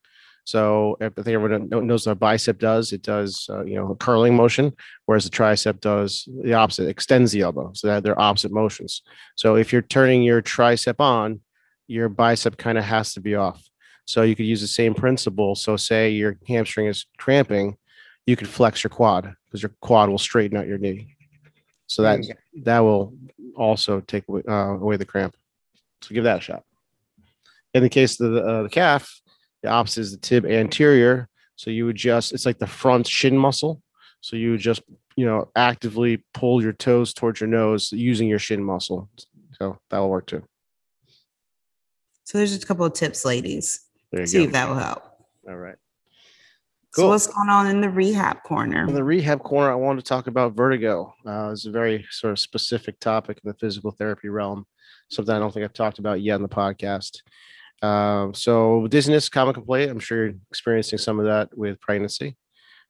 So 0.44 0.96
i 1.00 1.08
think 1.08 1.28
everyone 1.28 1.68
knows 1.86 2.06
what 2.06 2.12
a 2.12 2.16
bicep 2.16 2.58
does. 2.58 2.92
It 2.92 3.02
does 3.02 3.46
uh, 3.48 3.64
you 3.64 3.76
know 3.76 3.92
a 3.92 3.94
curling 3.94 4.34
motion 4.34 4.72
whereas 5.06 5.24
the 5.24 5.30
tricep 5.30 5.80
does 5.80 6.28
the 6.42 6.54
opposite 6.54 6.88
extends 6.88 7.30
the 7.30 7.42
elbow. 7.42 7.70
So 7.74 7.86
that 7.86 8.02
they're 8.02 8.20
opposite 8.20 8.50
motions. 8.50 9.02
So 9.36 9.54
if 9.54 9.72
you're 9.72 9.82
turning 9.82 10.24
your 10.24 10.42
tricep 10.42 10.98
on 10.98 11.40
your 11.86 12.08
bicep 12.08 12.56
kind 12.56 12.78
of 12.78 12.84
has 12.84 13.14
to 13.14 13.20
be 13.20 13.36
off 13.36 13.69
so 14.10 14.22
you 14.22 14.34
could 14.34 14.46
use 14.46 14.60
the 14.60 14.66
same 14.66 14.92
principle. 14.92 15.54
So 15.54 15.76
say 15.76 16.10
your 16.10 16.36
hamstring 16.48 16.88
is 16.88 17.06
cramping, 17.16 17.76
you 18.26 18.34
could 18.34 18.48
flex 18.48 18.82
your 18.82 18.90
quad 18.90 19.32
because 19.46 19.62
your 19.62 19.70
quad 19.80 20.08
will 20.08 20.18
straighten 20.18 20.56
out 20.56 20.66
your 20.66 20.78
knee. 20.78 21.14
So 21.86 22.02
that 22.02 22.20
that 22.64 22.80
will 22.80 23.14
also 23.54 24.00
take 24.00 24.26
away, 24.28 24.42
uh, 24.48 24.74
away 24.74 24.96
the 24.96 25.04
cramp. 25.04 25.36
So 26.02 26.12
give 26.12 26.24
that 26.24 26.38
a 26.38 26.40
shot. 26.40 26.64
In 27.72 27.84
the 27.84 27.88
case 27.88 28.18
of 28.18 28.32
the, 28.32 28.44
uh, 28.44 28.62
the 28.64 28.68
calf, 28.68 29.20
the 29.62 29.68
opposite 29.68 30.00
is 30.00 30.10
the 30.10 30.18
tib 30.18 30.44
anterior. 30.44 31.28
So 31.54 31.70
you 31.70 31.86
would 31.86 31.96
just 31.96 32.32
it's 32.32 32.46
like 32.46 32.58
the 32.58 32.66
front 32.66 33.06
shin 33.06 33.38
muscle. 33.38 33.80
So 34.22 34.34
you 34.34 34.50
would 34.50 34.60
just 34.60 34.82
you 35.14 35.24
know 35.24 35.50
actively 35.54 36.24
pull 36.34 36.60
your 36.60 36.72
toes 36.72 37.14
towards 37.14 37.40
your 37.40 37.48
nose 37.48 37.92
using 37.92 38.26
your 38.26 38.40
shin 38.40 38.64
muscle. 38.64 39.08
So 39.56 39.78
that 39.90 39.98
will 39.98 40.10
work 40.10 40.26
too. 40.26 40.42
So 42.24 42.38
there's 42.38 42.50
just 42.50 42.64
a 42.64 42.66
couple 42.66 42.84
of 42.84 42.92
tips, 42.92 43.24
ladies. 43.24 43.86
There 44.12 44.22
you 44.22 44.26
See 44.26 44.38
go. 44.38 44.44
if 44.44 44.52
that 44.52 44.68
will 44.68 44.76
help. 44.76 45.02
All 45.48 45.56
right. 45.56 45.76
Cool. 46.94 47.04
So 47.04 47.08
what's 47.08 47.26
going 47.28 47.48
on 47.48 47.68
in 47.68 47.80
the 47.80 47.88
rehab 47.88 48.42
corner? 48.42 48.82
In 48.82 48.94
the 48.94 49.04
rehab 49.04 49.42
corner, 49.44 49.70
I 49.70 49.76
wanted 49.76 50.04
to 50.04 50.08
talk 50.08 50.26
about 50.26 50.56
vertigo. 50.56 51.14
Uh, 51.24 51.50
it's 51.52 51.66
a 51.66 51.70
very 51.70 52.04
sort 52.10 52.32
of 52.32 52.38
specific 52.40 52.98
topic 52.98 53.40
in 53.42 53.48
the 53.48 53.54
physical 53.54 53.92
therapy 53.92 54.28
realm, 54.28 54.66
something 55.08 55.32
I 55.32 55.38
don't 55.38 55.54
think 55.54 55.64
I've 55.64 55.72
talked 55.72 56.00
about 56.00 56.20
yet 56.20 56.34
in 56.34 56.42
the 56.42 56.48
podcast. 56.48 57.18
Uh, 57.80 58.32
so 58.32 58.88
dizziness, 58.88 59.28
common 59.28 59.54
complaint. 59.54 59.90
I'm 59.90 60.00
sure 60.00 60.26
you're 60.26 60.34
experiencing 60.50 60.98
some 60.98 61.20
of 61.20 61.26
that 61.26 61.56
with 61.56 61.80
pregnancy. 61.80 62.36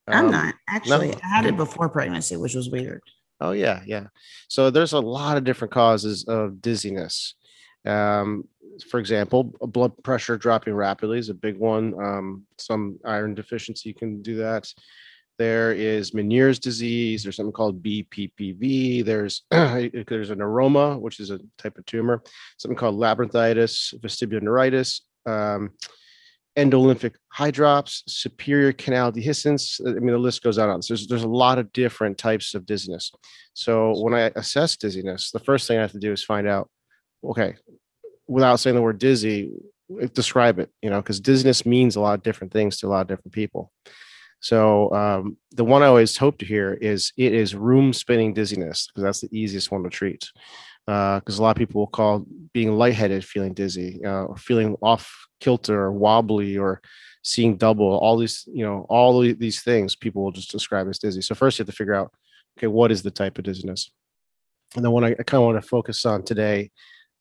Um, 0.08 0.26
I'm 0.26 0.30
not 0.30 0.54
actually. 0.68 1.10
No? 1.10 1.18
I 1.22 1.28
had 1.28 1.46
it 1.46 1.56
before 1.58 1.90
pregnancy, 1.90 2.36
which 2.36 2.54
was 2.54 2.70
weird. 2.70 3.02
Oh 3.40 3.52
yeah, 3.52 3.82
yeah. 3.86 4.06
So 4.48 4.70
there's 4.70 4.94
a 4.94 5.00
lot 5.00 5.36
of 5.36 5.44
different 5.44 5.72
causes 5.72 6.24
of 6.24 6.60
dizziness. 6.60 7.34
Um, 7.86 8.44
for 8.88 8.98
example, 8.98 9.44
blood 9.44 9.92
pressure 10.02 10.36
dropping 10.36 10.74
rapidly 10.74 11.18
is 11.18 11.28
a 11.28 11.34
big 11.34 11.58
one. 11.58 11.94
Um, 12.02 12.46
some 12.58 12.98
iron 13.04 13.34
deficiency 13.34 13.92
can 13.92 14.22
do 14.22 14.36
that. 14.36 14.72
There 15.38 15.72
is 15.72 16.10
Meniere's 16.10 16.58
disease. 16.58 17.22
There's 17.22 17.36
something 17.36 17.52
called 17.52 17.82
BPPV. 17.82 19.04
There's 19.04 19.44
there's 19.50 20.30
an 20.30 20.38
neuroma, 20.38 21.00
which 21.00 21.18
is 21.18 21.30
a 21.30 21.40
type 21.56 21.78
of 21.78 21.86
tumor. 21.86 22.22
Something 22.58 22.76
called 22.76 22.96
labyrinthitis, 22.96 23.94
vestibular 24.00 24.42
neuritis, 24.42 25.00
um, 25.24 25.70
endolymphic 26.58 27.14
hydrops, 27.34 28.02
superior 28.06 28.74
canal 28.74 29.12
dehiscence. 29.12 29.80
I 29.80 29.98
mean, 30.00 30.12
the 30.12 30.18
list 30.18 30.42
goes 30.42 30.58
on. 30.58 30.82
So 30.82 30.92
there's 30.92 31.06
there's 31.06 31.22
a 31.22 31.28
lot 31.28 31.58
of 31.58 31.72
different 31.72 32.18
types 32.18 32.54
of 32.54 32.66
dizziness. 32.66 33.10
So 33.54 33.98
when 33.98 34.12
I 34.12 34.30
assess 34.36 34.76
dizziness, 34.76 35.30
the 35.30 35.38
first 35.38 35.66
thing 35.66 35.78
I 35.78 35.82
have 35.82 35.92
to 35.92 35.98
do 35.98 36.12
is 36.12 36.22
find 36.22 36.46
out 36.46 36.68
okay, 37.24 37.54
without 38.26 38.56
saying 38.56 38.76
the 38.76 38.82
word 38.82 38.98
dizzy, 38.98 39.50
describe 40.14 40.58
it, 40.58 40.70
you 40.82 40.90
know, 40.90 41.00
because 41.00 41.20
dizziness 41.20 41.66
means 41.66 41.96
a 41.96 42.00
lot 42.00 42.14
of 42.14 42.22
different 42.22 42.52
things 42.52 42.78
to 42.78 42.86
a 42.86 42.88
lot 42.88 43.02
of 43.02 43.08
different 43.08 43.32
people. 43.32 43.72
So 44.40 44.92
um, 44.94 45.36
the 45.52 45.64
one 45.64 45.82
I 45.82 45.86
always 45.86 46.16
hope 46.16 46.38
to 46.38 46.46
hear 46.46 46.74
is 46.74 47.12
it 47.16 47.34
is 47.34 47.54
room 47.54 47.92
spinning 47.92 48.32
dizziness 48.32 48.86
because 48.86 49.02
that's 49.02 49.20
the 49.20 49.38
easiest 49.38 49.70
one 49.70 49.82
to 49.82 49.90
treat. 49.90 50.30
Because 50.86 51.38
uh, 51.38 51.42
a 51.42 51.42
lot 51.42 51.50
of 51.50 51.56
people 51.56 51.80
will 51.80 51.86
call 51.88 52.24
being 52.54 52.72
lightheaded 52.72 53.24
feeling 53.24 53.52
dizzy, 53.52 54.00
uh, 54.04 54.24
or 54.24 54.36
feeling 54.36 54.76
off 54.82 55.14
kilter 55.40 55.78
or 55.78 55.92
wobbly 55.92 56.56
or 56.56 56.80
seeing 57.22 57.56
double. 57.56 57.98
All 57.98 58.16
these, 58.16 58.48
you 58.52 58.64
know, 58.64 58.86
all 58.88 59.20
these 59.20 59.62
things 59.62 59.94
people 59.94 60.24
will 60.24 60.32
just 60.32 60.50
describe 60.50 60.88
as 60.88 60.98
dizzy. 60.98 61.20
So 61.20 61.34
first 61.34 61.58
you 61.58 61.62
have 61.64 61.70
to 61.70 61.76
figure 61.76 61.94
out, 61.94 62.12
okay, 62.58 62.66
what 62.66 62.90
is 62.90 63.02
the 63.02 63.10
type 63.10 63.38
of 63.38 63.44
dizziness? 63.44 63.90
And 64.74 64.84
then 64.84 64.92
what 64.92 65.04
I, 65.04 65.08
I 65.08 65.22
kind 65.22 65.42
of 65.42 65.46
want 65.46 65.62
to 65.62 65.68
focus 65.68 66.06
on 66.06 66.22
today 66.22 66.70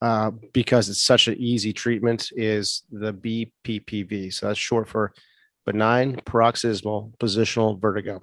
uh, 0.02 0.30
because 0.52 0.88
it's 0.88 1.02
such 1.02 1.28
an 1.28 1.36
easy 1.38 1.72
treatment 1.72 2.30
is 2.34 2.84
the 2.90 3.12
BPPV. 3.12 4.32
So 4.32 4.46
that's 4.46 4.58
short 4.58 4.88
for 4.88 5.12
benign 5.66 6.20
paroxysmal 6.24 7.12
positional 7.20 7.80
vertigo. 7.80 8.22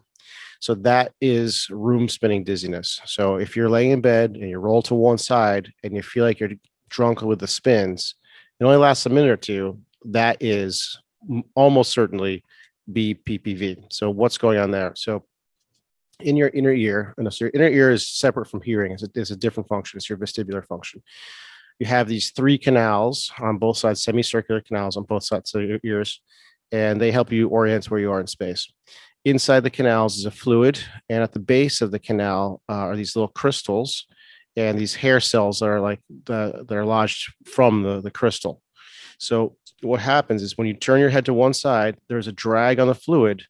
So 0.59 0.73
that 0.75 1.13
is 1.21 1.69
room 1.69 2.09
spinning 2.09 2.43
dizziness. 2.43 2.99
So 3.05 3.35
if 3.35 3.55
you're 3.55 3.69
laying 3.69 3.91
in 3.91 4.01
bed 4.01 4.31
and 4.31 4.49
you 4.49 4.57
roll 4.57 4.81
to 4.83 4.95
one 4.95 5.17
side 5.17 5.71
and 5.83 5.95
you 5.95 6.01
feel 6.01 6.23
like 6.25 6.39
you're 6.39 6.51
drunk 6.89 7.21
with 7.21 7.39
the 7.39 7.47
spins, 7.47 8.15
it 8.59 8.63
only 8.63 8.77
lasts 8.77 9.05
a 9.05 9.09
minute 9.09 9.29
or 9.29 9.37
two. 9.37 9.79
That 10.05 10.37
is 10.39 10.99
almost 11.55 11.91
certainly 11.91 12.43
BPPV. 12.91 13.91
So 13.91 14.09
what's 14.09 14.37
going 14.37 14.57
on 14.57 14.71
there? 14.71 14.93
So 14.95 15.25
in 16.19 16.35
your 16.35 16.49
inner 16.49 16.73
ear, 16.73 17.13
and 17.17 17.31
so 17.31 17.45
your 17.45 17.51
inner 17.53 17.67
ear 17.67 17.91
is 17.91 18.07
separate 18.07 18.47
from 18.47 18.61
hearing. 18.61 18.93
It's 18.93 19.03
a, 19.03 19.09
it's 19.13 19.31
a 19.31 19.35
different 19.35 19.69
function. 19.69 19.97
It's 19.97 20.09
your 20.09 20.17
vestibular 20.17 20.65
function. 20.65 21.03
You 21.79 21.85
have 21.85 22.07
these 22.07 22.31
three 22.31 22.57
canals 22.57 23.31
on 23.39 23.57
both 23.57 23.77
sides, 23.77 24.03
semicircular 24.03 24.61
canals 24.61 24.97
on 24.97 25.03
both 25.03 25.23
sides 25.23 25.53
of 25.53 25.63
your 25.63 25.79
ears, 25.83 26.21
and 26.71 26.99
they 26.99 27.11
help 27.11 27.31
you 27.31 27.49
orient 27.49 27.89
where 27.89 27.99
you 27.99 28.11
are 28.11 28.19
in 28.19 28.27
space. 28.27 28.71
Inside 29.25 29.61
the 29.61 29.69
canals 29.69 30.17
is 30.17 30.25
a 30.25 30.31
fluid, 30.31 30.79
and 31.09 31.21
at 31.21 31.33
the 31.33 31.39
base 31.39 31.81
of 31.81 31.91
the 31.91 31.99
canal 31.99 32.61
uh, 32.69 32.73
are 32.73 32.95
these 32.95 33.15
little 33.15 33.27
crystals, 33.27 34.07
and 34.55 34.77
these 34.77 34.95
hair 34.95 35.19
cells 35.19 35.61
are 35.61 35.79
like 35.79 35.99
the, 36.25 36.65
that 36.67 36.75
are 36.75 36.85
lodged 36.85 37.33
from 37.45 37.83
the, 37.83 38.01
the 38.01 38.11
crystal. 38.11 38.61
So 39.19 39.57
what 39.81 39.99
happens 39.99 40.41
is 40.41 40.57
when 40.57 40.67
you 40.67 40.73
turn 40.73 40.99
your 40.99 41.09
head 41.09 41.25
to 41.25 41.33
one 41.33 41.53
side, 41.53 41.97
there's 42.09 42.27
a 42.27 42.31
drag 42.31 42.79
on 42.79 42.87
the 42.87 42.95
fluid, 42.95 43.43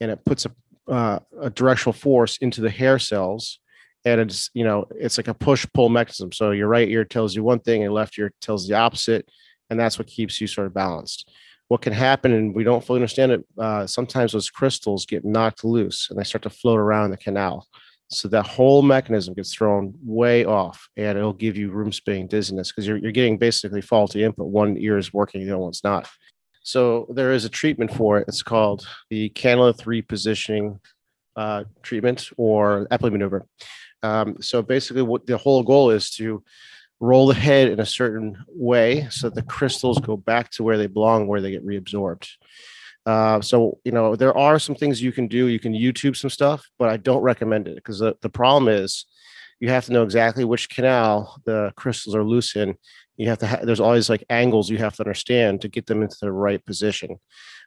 and 0.00 0.10
it 0.10 0.24
puts 0.24 0.46
a 0.46 0.52
uh, 0.88 1.20
a 1.40 1.50
directional 1.50 1.92
force 1.92 2.36
into 2.38 2.60
the 2.60 2.70
hair 2.70 2.98
cells 2.98 3.60
and 4.04 4.20
it's 4.20 4.50
you 4.54 4.64
know 4.64 4.86
it's 4.96 5.16
like 5.16 5.28
a 5.28 5.34
push 5.34 5.66
pull 5.74 5.88
mechanism. 5.88 6.32
So 6.32 6.50
your 6.50 6.68
right 6.68 6.88
ear 6.88 7.04
tells 7.04 7.34
you 7.34 7.42
one 7.42 7.60
thing 7.60 7.84
and 7.84 7.92
left 7.92 8.18
ear 8.18 8.32
tells 8.40 8.66
the 8.66 8.74
opposite 8.74 9.28
and 9.70 9.78
that's 9.78 9.98
what 9.98 10.06
keeps 10.06 10.40
you 10.40 10.46
sort 10.46 10.66
of 10.66 10.74
balanced. 10.74 11.30
What 11.68 11.82
can 11.82 11.92
happen 11.92 12.32
and 12.32 12.54
we 12.54 12.64
don't 12.64 12.84
fully 12.84 12.98
understand 12.98 13.32
it 13.32 13.44
uh, 13.58 13.86
sometimes 13.86 14.32
those 14.32 14.50
crystals 14.50 15.06
get 15.06 15.24
knocked 15.24 15.64
loose 15.64 16.08
and 16.10 16.18
they 16.18 16.24
start 16.24 16.42
to 16.42 16.50
float 16.50 16.78
around 16.78 17.10
the 17.10 17.16
canal. 17.16 17.66
So 18.10 18.28
that 18.28 18.46
whole 18.46 18.82
mechanism 18.82 19.32
gets 19.32 19.54
thrown 19.54 19.94
way 20.04 20.44
off 20.44 20.86
and 20.98 21.16
it'll 21.16 21.32
give 21.32 21.56
you 21.56 21.70
room 21.70 21.92
spinning 21.92 22.26
dizziness 22.26 22.70
because 22.70 22.86
you're, 22.86 22.98
you're 22.98 23.10
getting 23.10 23.38
basically 23.38 23.80
faulty 23.80 24.22
input. 24.22 24.48
One 24.48 24.76
ear 24.76 24.98
is 24.98 25.14
working 25.14 25.40
the 25.40 25.52
other 25.52 25.58
one's 25.58 25.82
not. 25.82 26.06
So 26.62 27.06
there 27.14 27.32
is 27.32 27.44
a 27.44 27.48
treatment 27.48 27.92
for 27.92 28.18
it. 28.18 28.28
It's 28.28 28.42
called 28.42 28.86
the 29.08 29.30
Canalith 29.30 29.84
repositioning 29.84 30.78
uh, 31.36 31.64
treatment 31.82 32.28
or 32.36 32.86
Epley 32.90 33.10
maneuver. 33.10 33.46
Um, 34.02 34.36
so 34.40 34.62
basically, 34.62 35.02
what 35.02 35.26
the 35.26 35.38
whole 35.38 35.62
goal 35.62 35.90
is 35.90 36.10
to 36.12 36.42
roll 37.00 37.26
the 37.26 37.34
head 37.34 37.68
in 37.68 37.80
a 37.80 37.86
certain 37.86 38.36
way 38.48 39.08
so 39.10 39.28
that 39.28 39.34
the 39.34 39.42
crystals 39.42 39.98
go 39.98 40.16
back 40.16 40.50
to 40.52 40.62
where 40.62 40.78
they 40.78 40.86
belong, 40.86 41.26
where 41.26 41.40
they 41.40 41.50
get 41.50 41.66
reabsorbed. 41.66 42.28
Uh, 43.04 43.40
so 43.40 43.78
you 43.84 43.90
know 43.92 44.14
there 44.14 44.36
are 44.36 44.58
some 44.58 44.76
things 44.76 45.02
you 45.02 45.12
can 45.12 45.26
do. 45.26 45.48
You 45.48 45.58
can 45.58 45.74
YouTube 45.74 46.16
some 46.16 46.30
stuff, 46.30 46.68
but 46.78 46.88
I 46.88 46.96
don't 46.96 47.22
recommend 47.22 47.66
it 47.68 47.76
because 47.76 47.98
the, 47.98 48.16
the 48.20 48.28
problem 48.28 48.68
is 48.68 49.06
you 49.58 49.68
have 49.68 49.84
to 49.86 49.92
know 49.92 50.02
exactly 50.02 50.44
which 50.44 50.68
canal 50.68 51.40
the 51.44 51.72
crystals 51.76 52.16
are 52.16 52.24
loose 52.24 52.56
in 52.56 52.76
you 53.16 53.28
have 53.28 53.38
to 53.38 53.46
ha- 53.46 53.60
there's 53.62 53.80
always 53.80 54.10
like 54.10 54.24
angles 54.28 54.68
you 54.68 54.78
have 54.78 54.96
to 54.96 55.02
understand 55.02 55.60
to 55.60 55.68
get 55.68 55.86
them 55.86 56.02
into 56.02 56.16
the 56.20 56.32
right 56.32 56.64
position 56.66 57.16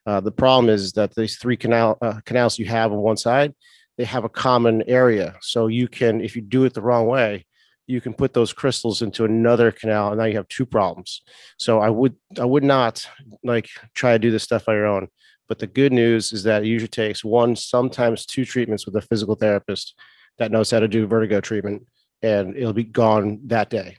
uh, 0.06 0.20
the 0.20 0.32
problem 0.32 0.70
is 0.70 0.92
that 0.94 1.16
these 1.16 1.38
three 1.38 1.58
canal 1.58 1.98
uh, 2.02 2.20
canals 2.26 2.60
you 2.60 2.66
have 2.66 2.92
on 2.92 3.00
one 3.00 3.18
side 3.18 3.54
they 3.98 4.04
have 4.04 4.24
a 4.24 4.30
common 4.30 4.84
area 4.88 5.36
so 5.42 5.68
you 5.68 5.88
can 5.88 6.22
if 6.22 6.36
you 6.36 6.42
do 6.42 6.64
it 6.66 6.74
the 6.74 6.82
wrong 6.82 7.08
way 7.08 7.46
you 7.88 8.02
can 8.02 8.14
put 8.14 8.34
those 8.34 8.52
crystals 8.52 9.02
into 9.02 9.26
another 9.26 9.72
canal 9.72 10.10
and 10.10 10.18
now 10.18 10.26
you 10.26 10.36
have 10.36 10.48
two 10.48 10.66
problems 10.66 11.22
so 11.58 11.80
i 11.80 11.90
would 11.90 12.16
i 12.40 12.46
would 12.46 12.64
not 12.64 13.06
like 13.44 13.70
try 13.94 14.14
to 14.14 14.20
do 14.20 14.32
this 14.32 14.44
stuff 14.44 14.68
on 14.68 14.76
your 14.76 14.86
own 14.86 15.08
but 15.48 15.60
the 15.60 15.68
good 15.68 15.94
news 15.94 16.34
is 16.34 16.44
that 16.44 16.64
it 16.64 16.68
usually 16.68 16.88
takes 16.88 17.24
one 17.24 17.56
sometimes 17.56 18.26
two 18.26 18.46
treatments 18.46 18.86
with 18.86 18.96
a 18.96 19.02
physical 19.02 19.36
therapist 19.36 19.96
that 20.38 20.52
knows 20.52 20.72
how 20.72 20.80
to 20.80 20.88
do 20.88 21.08
vertigo 21.08 21.40
treatment 21.40 21.86
and 22.22 22.56
it'll 22.56 22.74
be 22.74 22.84
gone 22.84 23.40
that 23.46 23.70
day 23.70 23.98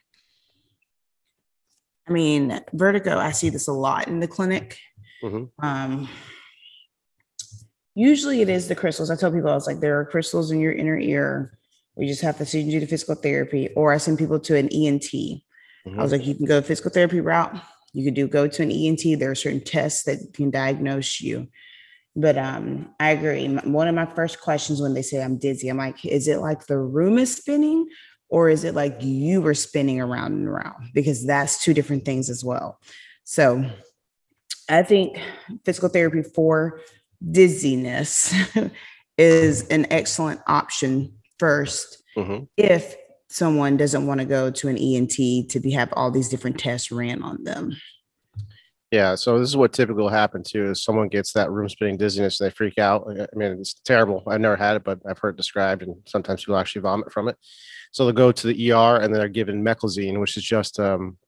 I 2.09 2.13
mean, 2.13 2.61
vertigo, 2.73 3.19
I 3.19 3.33
see 3.33 3.51
this 3.51 3.67
a 3.67 3.73
lot 3.73 4.07
in 4.07 4.21
the 4.21 4.29
clinic. 4.29 4.79
Mhm. 5.23 5.51
Um, 5.59 6.09
usually 7.97 8.43
it 8.43 8.49
is 8.49 8.69
the 8.69 8.77
crystals. 8.77 9.11
I 9.11 9.17
tell 9.17 9.33
people, 9.33 9.51
I 9.51 9.55
was 9.55 9.67
like, 9.67 9.81
there 9.81 9.99
are 9.99 10.05
crystals 10.05 10.53
in 10.53 10.61
your 10.61 10.73
inner 10.73 10.99
ear. 10.99 11.59
We 11.97 12.07
just 12.07 12.23
have 12.23 12.37
to 12.39 12.47
send 12.47 12.71
you 12.71 12.79
to 12.79 12.87
physical 12.87 13.15
therapy, 13.17 13.71
or 13.75 13.93
I 13.93 13.97
send 13.97 14.19
people 14.19 14.39
to 14.41 14.57
an 14.57 14.69
ENT. 14.69 15.13
I 15.99 16.03
was 16.03 16.13
like, 16.13 16.27
you 16.27 16.35
can 16.35 16.47
go 16.47 16.61
the 16.61 16.67
physical 16.67 16.91
therapy 16.91 17.21
route. 17.21 17.57
You 17.93 18.05
could 18.05 18.15
do 18.15 18.29
go 18.29 18.47
to 18.47 18.63
an 18.63 18.71
ENT. 18.71 19.19
There 19.19 19.31
are 19.31 19.37
certain 19.37 19.63
tests 19.63 20.03
that 20.05 20.35
can 20.35 20.51
diagnose 20.51 21.21
you. 21.21 21.49
But 22.15 22.37
um, 22.37 22.95
I 23.01 23.11
agree. 23.11 23.47
One 23.47 23.89
of 23.89 23.95
my 23.95 24.07
first 24.07 24.41
questions 24.41 24.81
when 24.81 24.95
they 24.95 25.03
say 25.03 25.23
I'm 25.23 25.39
dizzy, 25.39 25.69
I'm 25.69 25.79
like, 25.79 26.05
is 26.05 26.29
it 26.29 26.39
like 26.39 26.67
the 26.67 26.79
room 26.79 27.19
is 27.19 27.35
spinning, 27.35 27.89
or 28.29 28.51
is 28.51 28.65
it 28.65 28.75
like 28.75 28.99
you 29.01 29.41
were 29.41 29.55
spinning 29.55 30.01
around 30.01 30.33
and 30.33 30.49
around? 30.49 30.91
Because 30.93 31.27
that's 31.27 31.63
two 31.63 31.73
different 31.73 32.05
things 32.05 32.29
as 32.29 32.45
well. 32.45 32.79
So 33.25 33.65
I 34.69 34.83
think 34.83 35.19
physical 35.65 35.89
therapy 35.89 36.23
for 36.23 36.81
dizziness 37.31 38.35
is 39.19 39.67
an 39.69 39.87
excellent 39.91 40.41
option 40.47 41.13
first 41.39 42.03
Mhm. 42.17 42.49
if 42.57 42.97
someone 43.29 43.77
doesn't 43.77 44.07
want 44.07 44.21
to 44.21 44.27
go 44.27 44.51
to 44.51 44.69
an 44.69 44.79
ENT 44.79 45.49
to 45.51 45.61
be 45.61 45.71
have 45.73 45.93
all 45.93 46.11
these 46.11 46.29
different 46.29 46.59
tests 46.59 46.91
ran 46.91 47.23
on 47.23 47.43
them. 47.45 47.73
Yeah, 48.93 49.17
so 49.17 49.39
this 49.39 49.49
is 49.49 49.57
what 49.57 49.73
typically 49.73 50.03
will 50.03 50.09
happen 50.09 50.43
too 50.45 50.71
is 50.71 50.83
someone 50.83 51.09
gets 51.09 51.33
that 51.33 51.51
room 51.51 51.69
spinning 51.69 51.97
dizziness 51.99 52.41
and 52.41 52.49
they 52.49 52.55
freak 52.55 52.79
out. 52.79 53.07
I 53.11 53.27
mean, 53.37 53.59
it's 53.61 53.75
terrible. 53.75 54.23
I've 54.29 54.41
never 54.41 54.57
had 54.57 54.77
it, 54.77 54.85
but 54.85 55.01
I've 55.07 55.19
heard 55.19 55.35
it 55.35 55.37
described, 55.37 55.83
and 55.83 55.97
sometimes 56.07 56.43
people 56.45 56.57
actually 56.57 56.83
vomit 56.83 57.13
from 57.13 57.29
it. 57.29 57.37
So 57.91 58.05
they'll 58.05 58.13
go 58.15 58.31
to 58.33 58.47
the 58.47 58.71
ER 58.73 58.97
and 59.01 59.13
they're 59.15 59.29
given 59.29 59.63
meclizine, 59.65 60.21
which 60.21 60.37
is 60.37 60.45
just 60.45 60.79
um, 60.79 61.19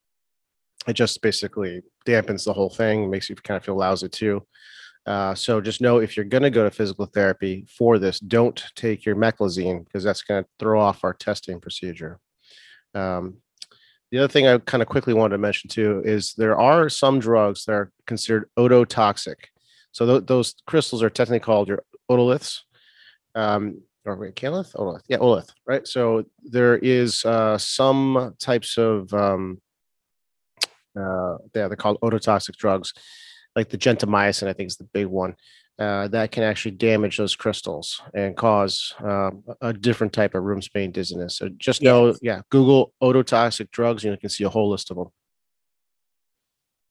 it 0.87 0.93
just 0.93 1.21
basically 1.21 1.81
dampens 2.07 2.45
the 2.45 2.53
whole 2.53 2.69
thing, 2.69 3.09
makes 3.09 3.29
you 3.29 3.35
kind 3.35 3.57
of 3.57 3.65
feel 3.65 3.75
lousy 3.75 4.07
too. 4.07 4.45
Uh, 5.09 5.33
so 5.33 5.59
just 5.59 5.81
know 5.81 5.97
if 5.97 6.15
you're 6.15 6.23
going 6.23 6.43
to 6.43 6.51
go 6.51 6.63
to 6.63 6.69
physical 6.69 7.07
therapy 7.07 7.65
for 7.67 7.97
this, 7.97 8.19
don't 8.19 8.63
take 8.75 9.03
your 9.05 9.15
meclizine 9.15 9.83
because 9.83 10.03
that's 10.03 10.21
going 10.21 10.43
to 10.43 10.49
throw 10.59 10.79
off 10.79 11.03
our 11.03 11.15
testing 11.15 11.59
procedure. 11.59 12.19
Um, 12.93 13.37
the 14.11 14.19
other 14.19 14.27
thing 14.27 14.45
I 14.47 14.59
kind 14.59 14.83
of 14.83 14.87
quickly 14.87 15.15
wanted 15.15 15.33
to 15.33 15.39
mention 15.39 15.67
too 15.67 16.03
is 16.05 16.35
there 16.35 16.59
are 16.59 16.89
some 16.89 17.19
drugs 17.19 17.65
that 17.65 17.71
are 17.71 17.91
considered 18.05 18.51
ototoxic. 18.55 19.45
So 19.93 20.05
tho- 20.05 20.19
those 20.19 20.53
crystals 20.67 21.01
are 21.01 21.09
technically 21.09 21.39
called 21.39 21.69
your 21.69 21.83
otoliths. 22.09 22.59
Um, 23.33 23.81
or 24.05 24.15
wait? 24.15 24.35
Otolith. 24.35 25.01
Yeah, 25.07 25.17
otolith, 25.17 25.49
right? 25.65 25.87
So 25.87 26.25
there 26.43 26.77
is 26.77 27.25
uh, 27.25 27.57
some 27.57 28.35
types 28.39 28.77
of 28.77 29.11
um, 29.11 29.59
uh, 30.95 31.37
yeah, 31.55 31.67
they're 31.67 31.75
called 31.75 31.99
ototoxic 32.01 32.55
drugs, 32.57 32.93
like 33.59 33.69
the 33.69 33.77
gentamicin, 33.77 34.47
I 34.47 34.53
think 34.53 34.67
is 34.67 34.77
the 34.77 34.85
big 34.85 35.07
one, 35.07 35.35
uh, 35.77 36.07
that 36.07 36.31
can 36.31 36.43
actually 36.43 36.71
damage 36.71 37.17
those 37.17 37.35
crystals 37.35 38.01
and 38.13 38.35
cause 38.37 38.95
um, 39.03 39.43
a 39.61 39.73
different 39.73 40.13
type 40.13 40.33
of 40.33 40.43
room 40.43 40.61
spinning 40.61 40.91
dizziness. 40.91 41.37
So 41.37 41.49
just 41.57 41.81
know, 41.81 42.07
Yes. 42.07 42.19
yeah, 42.21 42.41
Google 42.49 42.93
ototoxic 43.03 43.69
drugs, 43.71 44.03
and 44.05 44.13
you 44.13 44.17
can 44.17 44.29
see 44.29 44.45
a 44.45 44.49
whole 44.49 44.69
list 44.69 44.91
of 44.91 44.97
them. 44.97 45.09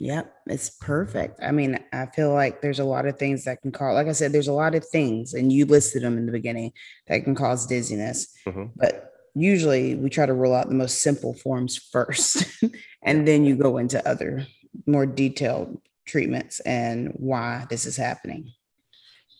Yep, 0.00 0.32
it's 0.46 0.70
perfect. 0.70 1.40
I 1.42 1.50
mean, 1.50 1.78
I 1.92 2.06
feel 2.06 2.32
like 2.32 2.60
there's 2.60 2.78
a 2.78 2.84
lot 2.84 3.06
of 3.06 3.18
things 3.18 3.44
that 3.44 3.60
can 3.62 3.72
cause, 3.72 3.94
like 3.94 4.06
I 4.06 4.12
said, 4.12 4.30
there's 4.30 4.46
a 4.46 4.52
lot 4.52 4.75
of 4.76 4.87
things, 4.87 5.34
and 5.34 5.52
you 5.52 5.64
listed 5.66 6.02
them 6.02 6.18
in 6.18 6.26
the 6.26 6.32
beginning 6.32 6.72
that 7.08 7.25
can 7.25 7.34
cause 7.34 7.66
dizziness. 7.66 8.28
Mhm. 8.46 8.70
But 8.76 9.10
usually 9.34 9.96
we 9.96 10.08
try 10.10 10.26
to 10.26 10.34
rule 10.34 10.54
out 10.54 10.68
the 10.68 10.75
most 10.75 11.02
simple 11.02 11.34
forms 11.34 11.76
first, 11.92 12.44
and 13.02 13.26
then 13.26 13.44
you 13.44 13.56
go 13.56 13.78
into 13.78 14.06
other 14.08 14.46
more 14.87 15.06
detailed 15.06 15.80
treatments 16.08 16.60
and 16.60 17.10
why 17.14 17.66
this 17.70 17.86
is 17.86 17.96
happening. 17.96 18.52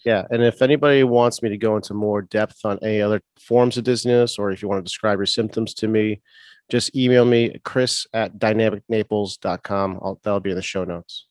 Yeah, 0.05 0.25
and 0.31 0.43
if 0.43 0.63
anybody 0.63 1.03
wants 1.03 1.43
me 1.43 1.49
to 1.49 1.57
go 1.57 1.77
into 1.77 1.93
more 1.93 2.23
depth 2.23 2.61
on 2.65 2.79
any 2.83 3.03
other 3.03 3.21
forms 3.41 3.77
of 3.77 3.85
dizziness, 3.85 4.39
or 4.39 4.51
if 4.51 4.63
you 4.63 4.69
want 4.69 4.79
to 4.79 4.89
describe 4.89 5.19
your 5.19 5.27
symptoms 5.27 5.75
to 5.75 5.89
me, 5.89 6.21
just 6.69 6.95
email 6.95 7.25
me 7.25 7.59
chris 7.65 8.07
at 8.13 8.39
dynamicnaples.com. 8.39 9.99
I'll, 10.03 10.21
that'll 10.23 10.41
be 10.41 10.51
in 10.51 10.57
the 10.57 10.63
show 10.63 10.85
notes. 10.85 11.27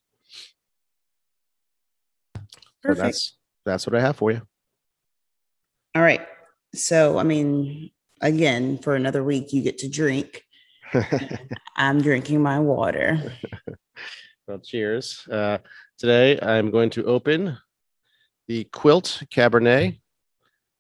So 2.36 2.42
Perfect. 2.84 3.02
that's 3.02 3.38
that's 3.66 3.88
what 3.88 3.96
I 3.96 4.02
have 4.02 4.18
for 4.18 4.32
you. 4.32 4.42
All 5.96 6.02
right. 6.02 6.22
So, 6.76 7.18
I 7.18 7.24
mean, 7.24 7.92
again, 8.22 8.78
for 8.78 8.96
another 8.96 9.24
week, 9.24 9.54
you 9.54 9.62
get 9.62 9.80
to 9.80 9.90
drink. 9.90 10.44
I'm 11.76 12.02
drinking 12.02 12.42
my 12.42 12.60
water. 12.60 13.34
well, 14.48 14.60
cheers. 14.60 15.28
Uh, 15.30 15.58
today 15.98 16.40
I'm 16.42 16.72
going 16.72 16.90
to 16.92 17.04
open 17.04 17.58
the 18.48 18.64
Quilt 18.66 19.24
Cabernet. 19.30 20.00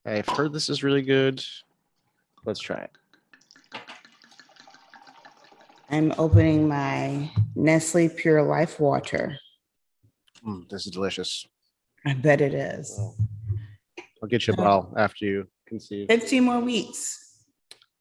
I've 0.06 0.30
heard 0.30 0.54
this 0.54 0.70
is 0.70 0.84
really 0.84 1.02
good. 1.02 1.44
Let's 2.46 2.62
try 2.62 2.78
it. 2.78 2.92
I'm 5.90 6.14
opening 6.18 6.68
my 6.68 7.30
Nestle 7.56 8.10
Pure 8.10 8.44
Life 8.44 8.80
water. 8.80 9.38
Mm, 10.46 10.70
this 10.70 10.86
is 10.86 10.92
delicious. 10.92 11.46
I 12.06 12.14
bet 12.14 12.40
it 12.40 12.54
is. 12.54 12.98
I'll 14.22 14.30
get 14.30 14.48
you 14.48 14.54
a 14.54 14.58
bottle 14.58 14.94
after 14.98 15.26
you 15.26 15.48
conceive. 15.68 16.08
15 16.08 16.44
more 16.44 16.60
weeks. 16.62 17.44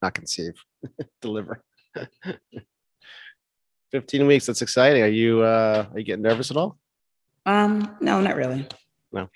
Not 0.01 0.15
conceive, 0.15 0.55
deliver. 1.21 1.65
15 3.93 4.27
weeks. 4.27 4.47
That's 4.47 4.63
exciting. 4.63 5.03
Are 5.03 5.09
you 5.09 5.43
uh 5.43 5.87
are 5.93 5.99
you 5.99 6.05
getting 6.05 6.23
nervous 6.23 6.51
at 6.51 6.57
all? 6.57 6.79
Um, 7.47 7.97
no, 8.01 8.21
not 8.21 8.37
really. 8.37 8.67
No. 9.13 9.29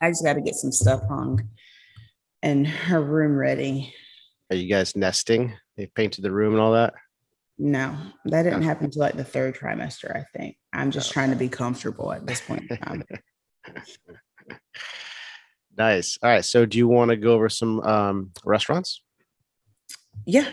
I 0.00 0.08
just 0.10 0.24
got 0.24 0.34
to 0.34 0.40
get 0.40 0.54
some 0.54 0.72
stuff 0.72 1.02
hung. 1.08 1.48
and 2.42 2.66
her 2.66 3.00
room 3.02 3.36
ready. 3.36 3.92
Are 4.50 4.56
you 4.56 4.68
guys 4.68 4.96
nesting? 4.96 5.54
They 5.76 5.86
painted 5.86 6.22
the 6.22 6.30
room 6.32 6.54
and 6.54 6.62
all 6.62 6.72
that. 6.72 6.94
No, 7.58 7.96
that 8.26 8.44
didn't 8.44 8.62
happen 8.62 8.84
until 8.86 9.00
like 9.02 9.16
the 9.16 9.24
third 9.24 9.56
trimester, 9.56 10.14
I 10.16 10.24
think. 10.36 10.56
I'm 10.72 10.90
just 10.92 11.10
Oh. 11.10 11.12
trying 11.14 11.30
to 11.30 11.36
be 11.36 11.48
comfortable 11.48 12.12
at 12.12 12.26
this 12.26 12.40
point 12.40 12.70
in 12.70 12.76
time. 12.78 13.04
Nice. 15.76 16.18
All 16.22 16.30
right. 16.30 16.44
So, 16.44 16.66
do 16.66 16.76
you 16.76 16.88
want 16.88 17.10
to 17.10 17.16
go 17.16 17.34
over 17.34 17.48
some 17.48 17.80
um, 17.82 18.32
restaurants? 18.44 19.02
yeah. 20.26 20.48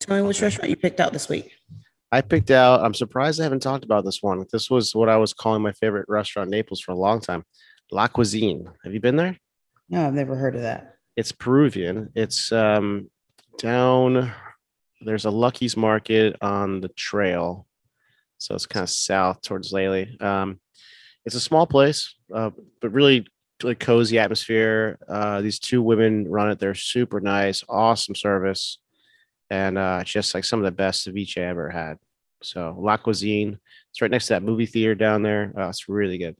Tell 0.00 0.16
me 0.20 0.22
which 0.28 0.36
Okay. 0.36 0.46
restaurant 0.46 0.68
you 0.70 0.76
picked 0.76 1.00
out 1.00 1.14
this 1.14 1.28
week. 1.30 1.55
I 2.12 2.20
picked 2.20 2.50
out. 2.50 2.82
I'm 2.82 2.94
surprised 2.94 3.40
I 3.40 3.44
haven't 3.44 3.60
talked 3.62 3.84
about 3.84 4.04
this 4.04 4.22
one. 4.22 4.44
This 4.52 4.70
was 4.70 4.94
what 4.94 5.08
I 5.08 5.16
was 5.16 5.32
calling 5.32 5.62
my 5.62 5.72
favorite 5.72 6.06
restaurant 6.08 6.46
in 6.46 6.50
Naples 6.50 6.80
for 6.80 6.92
a 6.92 6.96
long 6.96 7.20
time. 7.20 7.44
La 7.90 8.08
Cuisine. 8.08 8.68
Have 8.84 8.94
you 8.94 9.00
been 9.00 9.16
there? 9.16 9.36
No, 9.88 10.06
I've 10.06 10.14
never 10.14 10.36
heard 10.36 10.56
of 10.56 10.62
that. 10.62 10.96
It's 11.16 11.32
Peruvian. 11.32 12.10
It's 12.14 12.52
um, 12.52 13.10
down. 13.58 14.32
There's 15.00 15.24
a 15.24 15.30
Lucky's 15.30 15.76
Market 15.76 16.36
on 16.40 16.80
the 16.80 16.88
trail, 16.88 17.66
so 18.38 18.54
it's 18.54 18.66
kind 18.66 18.82
of 18.82 18.90
south 18.90 19.42
towards 19.42 19.72
Lely. 19.72 20.16
Um, 20.20 20.60
it's 21.24 21.34
a 21.34 21.40
small 21.40 21.66
place, 21.66 22.14
uh, 22.34 22.50
but 22.80 22.92
really 22.92 23.26
like 23.62 23.78
cozy 23.78 24.18
atmosphere. 24.18 24.98
Uh, 25.08 25.40
these 25.40 25.58
two 25.58 25.82
women 25.82 26.28
run 26.28 26.50
it. 26.50 26.58
They're 26.58 26.74
super 26.74 27.20
nice, 27.20 27.64
awesome 27.68 28.14
service, 28.14 28.78
and 29.50 29.78
uh, 29.78 30.02
just 30.04 30.34
like 30.34 30.44
some 30.44 30.58
of 30.60 30.64
the 30.64 30.70
best 30.72 31.06
ceviche 31.06 31.38
I 31.38 31.46
ever 31.46 31.70
had. 31.70 31.98
So 32.42 32.76
La 32.78 32.96
Cuisine. 32.96 33.58
It's 33.90 34.02
right 34.02 34.10
next 34.10 34.26
to 34.26 34.34
that 34.34 34.42
movie 34.42 34.66
theater 34.66 34.94
down 34.94 35.22
there. 35.22 35.52
Uh, 35.56 35.68
it's 35.68 35.88
really 35.88 36.18
good. 36.18 36.36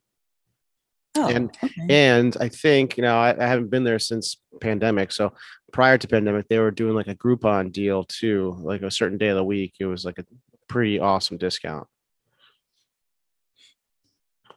Oh, 1.16 1.28
And- 1.28 1.50
okay. 1.64 1.86
And 1.88 2.36
I 2.38 2.48
think, 2.48 2.96
you 2.98 3.02
know, 3.02 3.16
I, 3.16 3.30
I 3.38 3.46
haven't 3.46 3.70
been 3.70 3.84
there 3.84 3.98
since 3.98 4.36
pandemic. 4.60 5.10
So 5.12 5.32
prior 5.72 5.96
to 5.96 6.06
pandemic, 6.08 6.48
they 6.48 6.58
were 6.58 6.70
doing 6.70 6.94
like 6.94 7.08
a 7.08 7.14
Groupon 7.14 7.72
deal 7.72 8.04
too, 8.04 8.56
like 8.60 8.82
a 8.82 8.90
certain 8.90 9.16
day 9.18 9.28
of 9.28 9.36
the 9.36 9.44
week. 9.44 9.74
It 9.80 9.86
was 9.86 10.04
like 10.04 10.18
a 10.18 10.24
pretty 10.68 10.98
awesome 11.00 11.38
discount. 11.38 11.86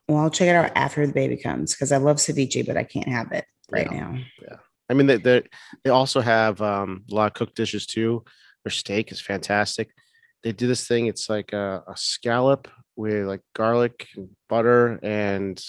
well, 0.08 0.18
I'll 0.24 0.30
check 0.30 0.48
it 0.48 0.56
out 0.56 0.72
after 0.76 1.06
the 1.06 1.14
baby 1.14 1.38
comes 1.38 1.74
because 1.74 1.92
I 1.92 1.98
love 1.98 2.18
ceviche, 2.18 2.66
but 2.66 2.78
I 2.78 2.84
can't 2.84 3.08
have 3.08 3.32
it 3.32 3.46
right 3.72 3.90
now. 3.92 4.16
Yeah. 4.42 4.48
now. 4.50 4.60
I 4.90 4.94
mean, 4.94 5.08
they 5.08 5.18
they 5.18 5.44
they 5.84 5.90
also 5.90 6.22
have 6.22 6.62
um, 6.62 7.04
a 7.12 7.16
lot 7.16 7.28
of 7.28 7.34
cooked 7.34 7.56
dishes 7.56 7.86
too. 7.86 8.24
Their 8.64 8.72
steak 8.72 9.12
is 9.12 9.22
fantastic. 9.22 9.90
They 10.44 10.52
do 10.52 10.68
this 10.68 10.88
thing. 10.88 11.08
It's 11.08 11.30
like 11.30 11.54
a, 11.54 11.84
a 11.88 11.96
scallop 11.96 12.68
with 12.96 13.28
like 13.28 13.42
garlic 13.56 14.08
and 14.16 14.30
butter 14.48 15.00
and 15.04 15.62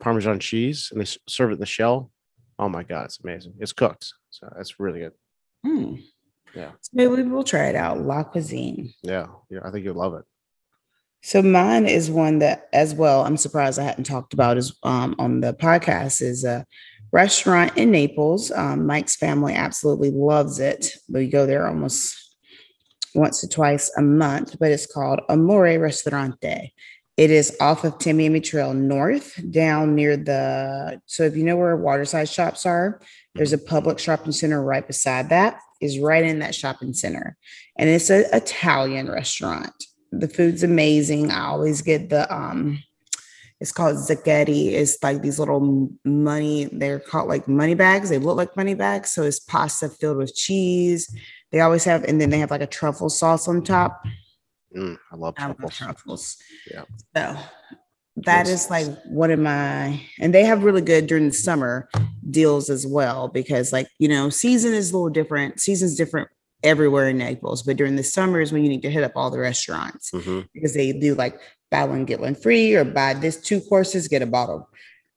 Parmesan 0.00 0.40
cheese, 0.40 0.88
and 0.90 1.00
they 1.00 1.06
serve 1.28 1.50
it 1.50 1.54
in 1.54 1.60
the 1.60 1.66
shell. 1.66 2.10
Oh 2.58 2.68
my 2.68 2.82
god, 2.82 3.06
it's 3.06 3.20
amazing! 3.22 3.54
It's 3.60 3.72
cooked, 3.72 4.12
so 4.30 4.52
that's 4.56 4.80
really 4.80 5.00
good. 5.00 5.12
Hmm. 5.64 5.94
Yeah. 6.54 6.70
So 6.80 6.90
maybe 6.94 7.14
we 7.14 7.22
will 7.24 7.44
try 7.44 7.66
it 7.66 7.76
out. 7.76 8.00
La 8.00 8.24
Cuisine. 8.24 8.92
Yeah, 9.02 9.26
yeah, 9.50 9.60
I 9.64 9.70
think 9.70 9.84
you'll 9.84 9.94
love 9.94 10.14
it. 10.14 10.24
So 11.22 11.42
mine 11.42 11.86
is 11.86 12.10
one 12.10 12.38
that 12.38 12.68
as 12.72 12.94
well, 12.94 13.24
I'm 13.24 13.36
surprised 13.36 13.78
I 13.78 13.82
hadn't 13.82 14.04
talked 14.04 14.32
about 14.34 14.56
is 14.56 14.76
um, 14.82 15.14
on 15.18 15.40
the 15.40 15.52
podcast 15.52 16.22
is 16.22 16.44
a 16.44 16.64
restaurant 17.12 17.76
in 17.76 17.90
Naples. 17.90 18.50
Um, 18.50 18.86
Mike's 18.86 19.16
family 19.16 19.54
absolutely 19.54 20.10
loves 20.10 20.60
it. 20.60 20.96
We 21.08 21.28
go 21.28 21.46
there 21.46 21.66
almost 21.66 22.16
once 23.14 23.42
or 23.42 23.48
twice 23.48 23.90
a 23.96 24.02
month, 24.02 24.56
but 24.58 24.70
it's 24.70 24.86
called 24.86 25.20
Amore 25.28 25.78
Ristorante. 25.78 26.72
It 27.16 27.30
is 27.30 27.56
off 27.60 27.82
of 27.84 27.98
Tamiami 27.98 28.44
Trail 28.44 28.74
North, 28.74 29.40
down 29.50 29.96
near 29.96 30.16
the. 30.16 31.00
So 31.06 31.24
if 31.24 31.36
you 31.36 31.42
know 31.42 31.56
where 31.56 31.76
waterside 31.76 32.28
shops 32.28 32.64
are, 32.64 33.00
there's 33.34 33.52
a 33.52 33.58
public 33.58 33.98
shopping 33.98 34.32
center 34.32 34.62
right 34.62 34.86
beside 34.86 35.30
that. 35.30 35.60
Is 35.80 35.98
right 35.98 36.24
in 36.24 36.40
that 36.40 36.54
shopping 36.54 36.92
center, 36.92 37.36
and 37.76 37.88
it's 37.88 38.10
an 38.10 38.24
Italian 38.32 39.08
restaurant 39.08 39.72
the 40.12 40.28
food's 40.28 40.62
amazing. 40.62 41.30
I 41.30 41.46
always 41.46 41.82
get 41.82 42.08
the 42.10 42.32
um 42.34 42.82
it's 43.60 43.72
called 43.72 43.96
sacchetti. 43.96 44.72
It's 44.72 45.02
like 45.02 45.20
these 45.22 45.38
little 45.38 45.90
money, 46.04 46.66
they're 46.72 47.00
called 47.00 47.28
like 47.28 47.48
money 47.48 47.74
bags. 47.74 48.08
They 48.08 48.18
look 48.18 48.36
like 48.36 48.56
money 48.56 48.74
bags. 48.74 49.10
So 49.10 49.22
it's 49.24 49.40
pasta 49.40 49.88
filled 49.88 50.18
with 50.18 50.34
cheese. 50.34 51.12
They 51.50 51.60
always 51.60 51.84
have, 51.84 52.04
and 52.04 52.20
then 52.20 52.30
they 52.30 52.38
have 52.38 52.50
like 52.50 52.60
a 52.60 52.66
truffle 52.66 53.08
sauce 53.10 53.48
on 53.48 53.64
top. 53.64 54.02
Mm, 54.76 54.98
I 55.10 55.16
love 55.16 55.34
I 55.38 55.46
love 55.46 55.56
truffles. 55.56 55.76
truffles. 55.78 56.36
Yeah. 56.70 56.84
So 57.16 57.40
that 58.24 58.46
Yes. 58.46 58.64
is 58.64 58.70
like 58.70 58.86
one 59.06 59.30
of 59.30 59.38
my, 59.38 60.00
and 60.20 60.34
they 60.34 60.44
have 60.44 60.62
really 60.64 60.82
good 60.82 61.06
during 61.06 61.26
the 61.28 61.32
summer 61.34 61.88
deals 62.30 62.68
as 62.68 62.86
well 62.86 63.28
because 63.28 63.72
like 63.72 63.88
you 63.98 64.08
know 64.08 64.28
season 64.28 64.74
is 64.74 64.90
a 64.90 64.96
little 64.96 65.08
different. 65.08 65.60
Season's 65.60 65.96
different 65.96 66.28
everywhere 66.62 67.08
in 67.08 67.16
Naples, 67.18 67.62
but 67.62 67.76
during 67.76 67.96
the 67.96 68.02
summer 68.02 68.40
is 68.40 68.52
when 68.52 68.62
you 68.62 68.68
need 68.68 68.82
to 68.82 68.90
hit 68.90 69.04
up 69.04 69.12
all 69.16 69.30
the 69.30 69.38
restaurants 69.38 70.10
Mhm. 70.10 70.46
because 70.52 70.74
they 70.74 70.92
do 70.92 71.14
like 71.14 71.40
buy 71.70 71.84
one 71.84 72.04
get 72.04 72.20
one 72.20 72.34
free 72.34 72.74
or 72.74 72.84
buy 72.84 73.14
this 73.14 73.36
two 73.40 73.60
courses 73.60 74.08
get 74.08 74.22
a 74.22 74.26
bottle 74.26 74.68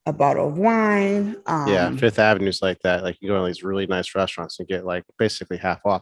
a 0.08 0.12
bottle 0.14 0.48
of 0.48 0.58
wine. 0.58 1.36
Um, 1.46 1.68
yeah, 1.68 1.96
Fifth 1.96 2.18
Avenue's 2.18 2.62
like 2.62 2.80
that. 2.82 3.04
Like 3.04 3.18
you 3.22 3.30
go 3.30 3.40
to 3.40 3.46
these 3.46 3.64
really 3.64 3.86
nice 3.86 4.16
restaurants 4.16 4.58
and 4.60 4.68
get 4.68 4.84
like 4.84 5.04
basically 5.20 5.58
half 5.58 5.80
off. 5.86 6.02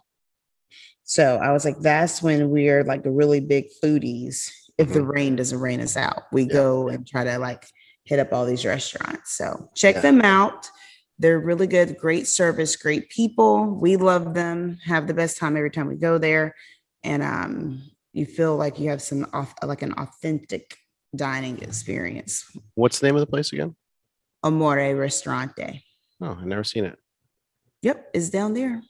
So 1.04 1.38
I 1.38 1.52
was 1.52 1.66
like, 1.66 1.80
that's 1.80 2.22
when 2.22 2.50
we're 2.50 2.84
like 2.84 3.04
the 3.04 3.12
really 3.12 3.42
big 3.42 3.66
foodies. 3.84 4.50
If 4.78 4.94
the 4.94 5.04
rain 5.04 5.36
doesn't 5.36 5.60
rain 5.60 5.82
us 5.82 5.98
out, 5.98 6.24
we 6.32 6.44
Mm-hmm. 6.44 6.50
Yeah. 6.52 6.54
go 6.62 6.88
and 6.88 7.06
try 7.06 7.26
to 7.26 7.38
like 7.40 7.66
hit 8.06 8.20
up 8.20 8.32
all 8.32 8.46
these 8.46 8.66
restaurants. 8.66 9.34
So 9.36 9.70
check 9.76 9.96
Yeah. 9.96 10.02
them 10.02 10.22
out. 10.22 10.70
They're 11.18 11.40
really 11.40 11.68
good, 11.68 11.98
great 11.98 12.28
service, 12.28 12.78
great 12.78 13.10
people. 13.10 13.66
We 13.66 13.98
love 13.98 14.34
them. 14.34 14.78
Have 14.86 15.08
the 15.08 15.14
best 15.14 15.38
time 15.38 15.58
every 15.58 15.72
time 15.72 15.88
we 15.90 15.96
go 15.98 16.18
there, 16.18 16.56
and 17.04 17.22
um, 17.22 17.82
you 18.20 18.26
feel 18.26 18.58
like 18.58 18.78
you 18.78 18.90
have 18.90 19.02
some 19.02 19.26
off, 19.32 19.54
like 19.64 19.82
an 19.82 19.94
authentic 19.94 20.76
dining 21.16 21.58
experience. 21.60 22.46
What's 22.76 23.00
the 23.00 23.08
name 23.08 23.16
of 23.16 23.22
the 23.22 23.28
place 23.28 23.54
again? 23.54 23.76
Amore 24.44 24.94
Ristorante. 24.94 25.82
Oh, 26.22 26.38
I've 26.40 26.46
never 26.46 26.66
seen 26.66 26.84
it. 26.84 26.98
Yep, 27.82 28.10
it's 28.14 28.30
down 28.30 28.54
there. 28.54 28.82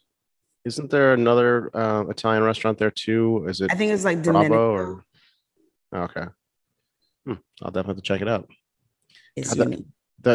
Isn't 0.66 0.90
there 0.90 1.14
another 1.14 1.70
uh, 1.76 2.06
Italian 2.10 2.44
restaurant 2.44 2.80
there 2.80 2.92
too? 2.92 3.46
Is 3.48 3.62
it 3.62 3.72
I 3.72 3.76
think 3.76 3.92
it's 3.94 4.04
like 4.04 4.24
Bravo 4.24 4.44
Domenico. 4.44 4.74
or? 4.74 5.06
Oh, 5.94 6.02
okay. 6.02 6.26
Hmm, 7.26 7.34
I'll 7.62 7.72
definitely 7.72 8.02
check 8.02 8.22
it 8.22 8.28
out. 8.28 8.50
It's 9.36 9.54
God, 9.54 9.66
unique. 9.66 9.80
That, 9.80 9.86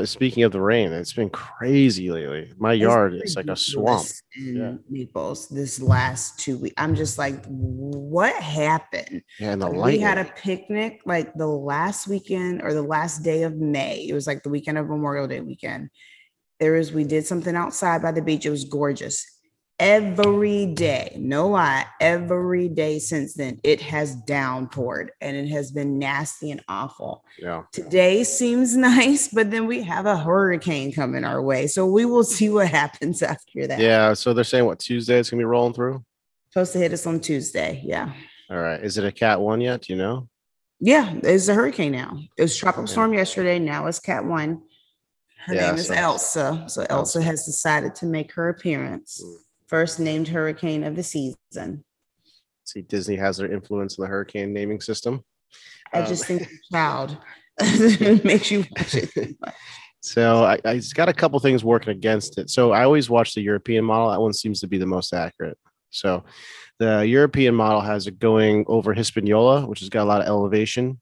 speaking 0.05 0.43
of 0.43 0.53
the 0.53 0.61
rain, 0.61 0.93
it's 0.93 1.13
been 1.13 1.31
crazy 1.31 2.11
lately. 2.11 2.53
My 2.59 2.73
yard 2.73 3.21
is 3.23 3.37
like 3.37 3.49
a 3.49 3.57
swamp. 3.57 4.07
in 4.37 4.57
Yeah. 4.57 4.75
Naples 4.89 5.49
this 5.49 5.81
last 5.81 6.39
two 6.39 6.59
weeks. 6.59 6.75
I'm 6.79 6.95
just 6.95 7.19
like, 7.19 7.45
what 7.47 8.35
happened? 8.43 9.23
Yeah, 9.39 9.53
and 9.53 9.63
the 9.63 9.69
we 9.69 9.99
had 9.99 10.19
a 10.19 10.25
picnic 10.25 11.01
like 11.05 11.35
the 11.35 11.47
last 11.47 12.09
weekend 12.09 12.63
or 12.63 12.73
the 12.73 12.83
last 12.83 13.23
day 13.23 13.43
of 13.43 13.57
May. 13.57 14.07
It 14.09 14.15
was 14.15 14.27
like 14.27 14.43
the 14.43 14.51
weekend 14.51 14.79
of 14.79 14.89
Memorial 14.89 15.27
Day 15.27 15.41
weekend. 15.41 15.91
There 16.61 16.73
was 16.73 16.93
we 16.93 17.05
did 17.05 17.27
something 17.27 17.57
outside 17.57 18.03
by 18.03 18.13
the 18.13 18.23
beach. 18.23 18.47
It 18.47 18.51
was 18.51 18.65
gorgeous. 18.65 19.34
Every 19.81 20.67
day, 20.67 21.17
no 21.19 21.49
lie, 21.49 21.85
every 22.01 22.69
day 22.69 23.01
since 23.01 23.35
then, 23.35 23.59
it 23.65 23.81
has 23.81 24.15
downpoured 24.23 25.09
and 25.21 25.37
it 25.37 25.49
has 25.49 25.73
been 25.73 25.99
nasty 25.99 26.53
and 26.53 26.63
awful. 26.69 27.25
yeah. 27.41 27.65
Today 27.73 28.23
seems 28.23 28.77
nice, 28.77 29.27
but 29.29 29.51
then 29.51 29.67
we 29.67 29.83
have 29.83 30.07
a 30.07 30.17
hurricane 30.17 30.93
coming 30.93 31.25
our 31.25 31.43
way. 31.43 31.67
So 31.67 31.87
we 31.87 32.05
will 32.05 32.23
see 32.37 32.51
what 32.51 32.69
happens 32.69 33.21
after 33.21 33.67
that. 33.67 33.81
Yeah. 33.81 34.15
So 34.15 34.33
they're 34.33 34.45
saying 34.45 34.65
what 34.65 34.79
Tuesday 34.79 35.19
it's 35.19 35.31
gonna 35.31 35.41
be 35.41 35.45
rolling 35.45 35.75
through. 35.75 36.05
Supposed 36.51 36.73
to 36.75 36.79
hit 36.79 36.93
us 36.93 37.05
on 37.05 37.19
Tuesday. 37.19 37.83
Yeah. 37.85 38.13
All 38.51 38.59
right. 38.59 38.81
Is 38.81 38.97
it 38.97 39.05
a 39.05 39.11
cat 39.11 39.41
one 39.41 39.61
yet? 39.61 39.81
Do 39.83 39.93
you 39.93 39.99
know? 39.99 40.29
Yeah. 40.79 41.15
It's 41.25 41.49
a 41.49 41.55
hurricane 41.55 41.91
now. 41.93 42.17
It 42.39 42.43
was 42.43 42.57
tropical 42.57 42.85
Yeah. 42.85 42.93
storm 42.93 43.13
yesterday. 43.15 43.59
Now 43.59 43.87
it's 43.89 43.99
cat 43.99 44.25
one. 44.25 44.63
Her 45.47 45.55
Yeah, 45.57 45.67
name 45.67 45.75
is 45.81 45.89
so- 45.89 45.95
Elsa. 45.95 46.65
So 46.69 46.83
Elsa 46.83 46.93
Elsa. 46.93 47.23
has 47.23 47.45
decided 47.45 47.97
to 47.97 48.07
make 48.07 48.33
her 48.35 48.49
appearance. 48.51 49.21
Mm. 49.23 49.35
First 49.67 49.99
named 49.99 50.29
hurricane 50.29 50.85
of 50.85 50.97
the 50.97 51.03
season. 51.03 51.85
See, 52.65 52.83
Disney 52.83 53.17
has 53.17 53.39
their 53.39 53.51
influence 53.51 53.99
in 53.99 54.03
the 54.03 54.09
hurricane 54.09 54.53
naming 54.53 54.81
system. 54.81 55.23
I 55.93 56.01
Um, 56.01 56.07
just 56.07 56.27
think 56.27 56.49
child 56.73 57.19
it 57.59 58.25
makes 58.25 58.51
you 58.51 58.65
watch 58.77 58.95
it. 58.95 59.37
So 60.01 60.45
I, 60.45 60.59
I 60.65 60.73
it's 60.73 60.93
got 60.93 61.09
a 61.09 61.15
couple 61.15 61.39
things 61.41 61.65
working 61.65 61.91
against 61.91 62.39
it. 62.39 62.51
So 62.51 62.73
I 62.73 62.85
always 62.85 63.09
watch 63.09 63.35
the 63.35 63.41
European 63.41 63.85
model. 63.85 64.11
That 64.11 64.21
one 64.21 64.33
seems 64.33 64.61
to 64.61 64.67
be 64.67 64.79
the 64.79 64.87
most 64.87 65.13
accurate. 65.13 65.57
So 65.91 66.25
the 66.79 67.07
European 67.07 67.55
model 67.55 67.81
has 67.81 68.07
it 68.07 68.19
going 68.19 68.65
over 68.67 68.93
Hispaniola, 68.93 69.67
which 69.67 69.81
has 69.81 69.89
got 69.89 70.03
a 70.03 70.11
lot 70.11 70.21
of 70.21 70.27
elevation. 70.27 71.01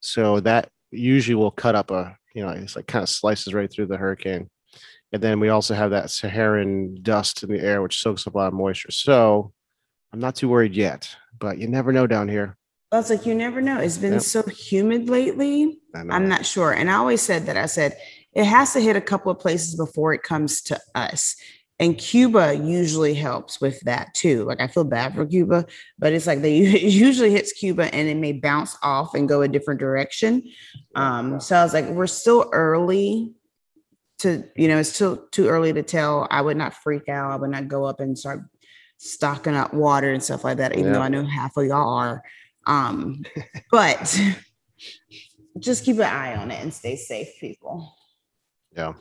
So 0.00 0.40
that 0.40 0.68
usually 0.90 1.34
will 1.34 1.50
cut 1.50 1.74
up 1.74 1.90
a, 1.90 2.16
you 2.34 2.42
know, 2.42 2.50
it's 2.50 2.76
like 2.76 2.86
kind 2.86 3.02
of 3.02 3.08
slices 3.08 3.54
right 3.54 3.70
through 3.70 3.86
the 3.86 3.96
hurricane. 3.96 4.48
And 5.12 5.22
then 5.22 5.40
we 5.40 5.48
also 5.48 5.74
have 5.74 5.90
that 5.90 6.10
Saharan 6.10 6.96
dust 7.02 7.42
in 7.42 7.50
the 7.50 7.60
air, 7.60 7.80
which 7.82 8.00
soaks 8.00 8.26
up 8.26 8.34
a 8.34 8.38
lot 8.38 8.48
of 8.48 8.54
moisture. 8.54 8.90
So 8.90 9.52
I'm 10.12 10.18
not 10.20 10.34
too 10.34 10.48
worried 10.48 10.74
yet, 10.74 11.08
but 11.38 11.58
you 11.58 11.68
never 11.68 11.92
know 11.92 12.06
down 12.06 12.28
here. 12.28 12.56
I 12.92 12.96
was 12.96 13.10
like, 13.10 13.26
you 13.26 13.34
never 13.34 13.60
know. 13.60 13.80
It's 13.80 13.98
been 13.98 14.14
Yep. 14.14 14.22
so 14.22 14.42
humid 14.42 15.08
lately. 15.08 15.78
I'm 15.94 16.28
not 16.28 16.46
sure. 16.46 16.72
And 16.72 16.90
I 16.90 16.94
always 16.94 17.22
said 17.22 17.46
that 17.46 17.56
I 17.56 17.66
said 17.66 17.96
it 18.32 18.44
has 18.44 18.72
to 18.74 18.80
hit 18.80 18.96
a 18.96 19.00
couple 19.00 19.32
of 19.32 19.38
places 19.38 19.74
before 19.76 20.12
it 20.12 20.22
comes 20.22 20.60
to 20.62 20.78
us. 20.94 21.34
And 21.78 21.98
Cuba 21.98 22.54
usually 22.54 23.12
helps 23.14 23.60
with 23.60 23.80
that 23.80 24.14
too. 24.14 24.44
Like 24.44 24.60
I 24.60 24.66
feel 24.66 24.84
bad 24.84 25.14
for 25.14 25.26
Cuba, 25.26 25.66
but 25.98 26.12
it's 26.12 26.26
like 26.26 26.40
they 26.42 26.58
it 26.58 26.82
usually 26.92 27.30
hits 27.30 27.52
Cuba 27.52 27.94
and 27.94 28.08
it 28.08 28.16
may 28.16 28.32
bounce 28.32 28.76
off 28.82 29.14
and 29.14 29.28
go 29.28 29.42
a 29.42 29.48
different 29.48 29.80
direction. 29.80 30.42
Um, 30.94 31.38
so 31.40 31.56
I 31.56 31.62
was 31.64 31.74
like, 31.74 31.86
we're 31.88 32.06
still 32.06 32.48
early 32.52 33.32
to, 34.20 34.44
you 34.56 34.68
know, 34.68 34.78
it's 34.78 34.92
still 34.92 35.16
too 35.30 35.48
early 35.48 35.72
to 35.72 35.82
tell. 35.82 36.26
I 36.30 36.40
would 36.40 36.56
not 36.56 36.74
freak 36.74 37.08
out. 37.08 37.30
I 37.32 37.36
would 37.36 37.50
not 37.50 37.68
go 37.68 37.84
up 37.84 38.00
and 38.00 38.18
start 38.18 38.40
stocking 38.98 39.54
up 39.54 39.74
water 39.74 40.12
and 40.12 40.22
stuff 40.22 40.44
like 40.44 40.56
that, 40.58 40.72
even 40.72 40.86
Yeah. 40.86 40.92
though 40.94 41.02
I 41.02 41.08
know 41.08 41.24
half 41.24 41.56
of 41.56 41.66
y'all 41.66 41.92
are. 41.94 42.22
Um, 42.66 43.24
but 43.70 44.20
just 45.58 45.84
keep 45.84 45.96
an 45.96 46.02
eye 46.02 46.36
on 46.36 46.50
it 46.50 46.60
and 46.62 46.72
stay 46.72 46.96
safe, 46.96 47.28
people. 47.40 47.94
Yeah. 48.74 48.94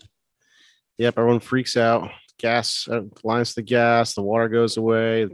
Yep. 0.97 1.15
Everyone 1.17 1.39
freaks 1.39 1.75
out. 1.77 2.09
Gas 2.37 2.87
uh, 2.91 3.01
lines 3.23 3.53
the 3.53 3.61
gas. 3.61 4.13
The 4.13 4.21
water 4.21 4.49
goes 4.49 4.77
away. 4.77 5.29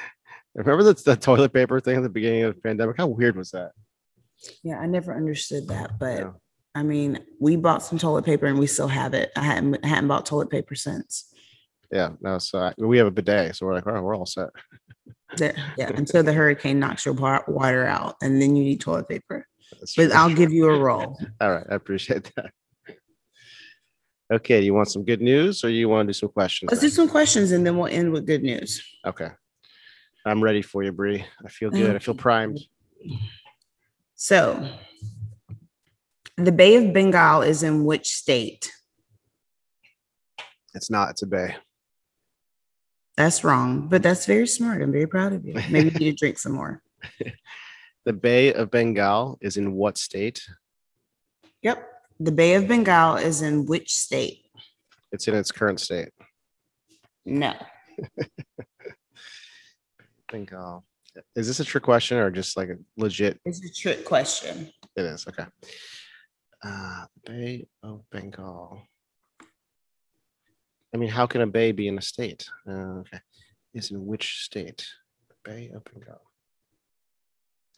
Remember 0.54 0.82
the, 0.82 0.94
the 0.94 1.16
toilet 1.16 1.52
paper 1.52 1.80
thing 1.80 1.96
at 1.96 2.02
the 2.02 2.08
beginning 2.08 2.42
of 2.42 2.54
the 2.54 2.60
pandemic? 2.60 2.96
How 2.98 3.06
weird 3.06 3.36
was 3.36 3.52
that? 3.52 3.70
Yeah, 4.62 4.78
I 4.78 4.86
never 4.86 5.14
understood 5.16 5.68
that, 5.68 5.98
but 5.98 6.18
Yeah. 6.18 6.30
I 6.74 6.82
mean, 6.82 7.18
we 7.38 7.56
bought 7.56 7.82
some 7.82 7.98
toilet 7.98 8.24
paper 8.24 8.46
and 8.46 8.58
we 8.58 8.66
still 8.66 8.88
have 8.88 9.12
it. 9.14 9.30
I 9.36 9.42
hadn't 9.42 9.84
hadn't 9.84 10.08
bought 10.08 10.24
toilet 10.26 10.50
paper 10.50 10.74
since. 10.74 11.32
Yeah. 11.90 12.10
No. 12.20 12.38
So 12.38 12.58
I- 12.58 12.74
we 12.78 12.98
have 12.98 13.06
a 13.06 13.10
bidet, 13.10 13.56
so 13.56 13.66
we're 13.66 13.74
like, 13.74 13.86
oh, 13.86 14.00
we're 14.00 14.16
all 14.16 14.26
set. 14.26 14.48
Yeah, 15.38 15.88
until 15.94 16.22
the 16.22 16.32
hurricane 16.32 16.78
knocks 16.78 17.06
your 17.06 17.14
wa- 17.14 17.42
water 17.48 17.86
out, 17.86 18.16
and 18.22 18.40
then 18.40 18.54
you 18.54 18.64
need 18.64 18.80
toilet 18.80 19.08
paper. 19.08 19.46
That's 19.80 19.94
But 19.94 20.08
true. 20.08 20.14
I'll 20.14 20.34
give 20.34 20.52
you 20.52 20.68
a 20.68 20.78
roll. 20.78 21.18
All 21.40 21.50
right. 21.52 21.66
I 21.70 21.74
appreciate 21.74 22.30
that. 22.36 22.50
Okay. 24.32 24.60
You 24.62 24.74
want 24.74 24.90
some 24.90 25.04
good 25.04 25.20
news, 25.22 25.64
or 25.64 25.70
you 25.70 25.88
want 25.88 26.06
to 26.06 26.10
do 26.10 26.18
some 26.18 26.28
questions? 26.30 26.70
Let's 26.70 26.82
do 26.82 26.88
some 26.90 27.08
questions 27.08 27.52
and 27.52 27.66
then 27.66 27.76
we'll 27.76 27.86
end 27.92 28.12
with 28.12 28.26
good 28.26 28.42
news. 28.42 28.82
Okay. 29.06 29.28
I'm 30.24 30.42
ready 30.42 30.62
for 30.62 30.82
you, 30.82 30.92
Bree. 30.92 31.24
I 31.44 31.48
feel 31.48 31.68
um, 31.68 31.74
good. 31.80 31.96
I 31.96 31.98
feel 31.98 32.14
primed. 32.14 32.60
So, 34.14 34.68
the 36.44 36.52
Bay 36.52 36.76
of 36.76 36.92
Bengal 36.92 37.42
is 37.42 37.62
in 37.62 37.84
which 37.84 38.14
state? 38.14 38.72
It's 40.74 40.90
not. 40.90 41.10
It's 41.10 41.22
a 41.22 41.26
bay. 41.26 41.56
That's 43.16 43.44
wrong, 43.44 43.88
but 43.88 44.02
that's 44.02 44.24
very 44.24 44.46
smart. 44.46 44.82
I'm 44.82 44.92
very 44.92 45.06
proud 45.06 45.34
of 45.34 45.44
you. 45.44 45.54
Maybe 45.70 45.90
you 45.90 45.98
need 45.98 46.10
to 46.12 46.16
drink 46.16 46.38
some 46.38 46.52
more. 46.52 46.82
The 48.04 48.12
Bay 48.12 48.52
of 48.52 48.72
Bengal 48.72 49.38
is 49.40 49.56
in 49.56 49.74
what 49.74 49.96
state? 49.96 50.44
Yep. 51.62 51.88
The 52.18 52.32
Bay 52.32 52.54
of 52.54 52.66
Bengal 52.66 53.14
is 53.14 53.42
in 53.42 53.64
which 53.64 53.92
state? 53.92 54.44
It's 55.12 55.28
in 55.28 55.36
its 55.36 55.52
current 55.52 55.78
state. 55.78 56.08
No. 57.24 57.54
Bengal. 60.32 60.84
Is 61.36 61.46
this 61.46 61.60
a 61.60 61.64
trick 61.64 61.84
question 61.84 62.18
or 62.18 62.32
just 62.32 62.56
like 62.56 62.70
a 62.70 62.76
legit? 62.96 63.38
It's 63.44 63.64
a 63.64 63.72
trick 63.72 64.04
question. 64.04 64.72
It 64.96 65.04
is. 65.04 65.24
Okay. 65.28 65.44
Uh, 66.64 67.06
Bay 67.24 67.66
of 67.82 68.02
Bengal. 68.10 68.82
I 70.94 70.98
mean, 70.98 71.08
how 71.08 71.26
can 71.26 71.40
a 71.40 71.46
bay 71.46 71.72
be 71.72 71.88
in 71.88 71.98
a 71.98 72.02
state? 72.02 72.46
Uh, 72.68 73.00
okay. 73.00 73.18
Is 73.74 73.90
in 73.90 74.06
which 74.06 74.42
state? 74.44 74.86
Bay 75.44 75.70
of 75.74 75.82
Bengal. 75.84 76.20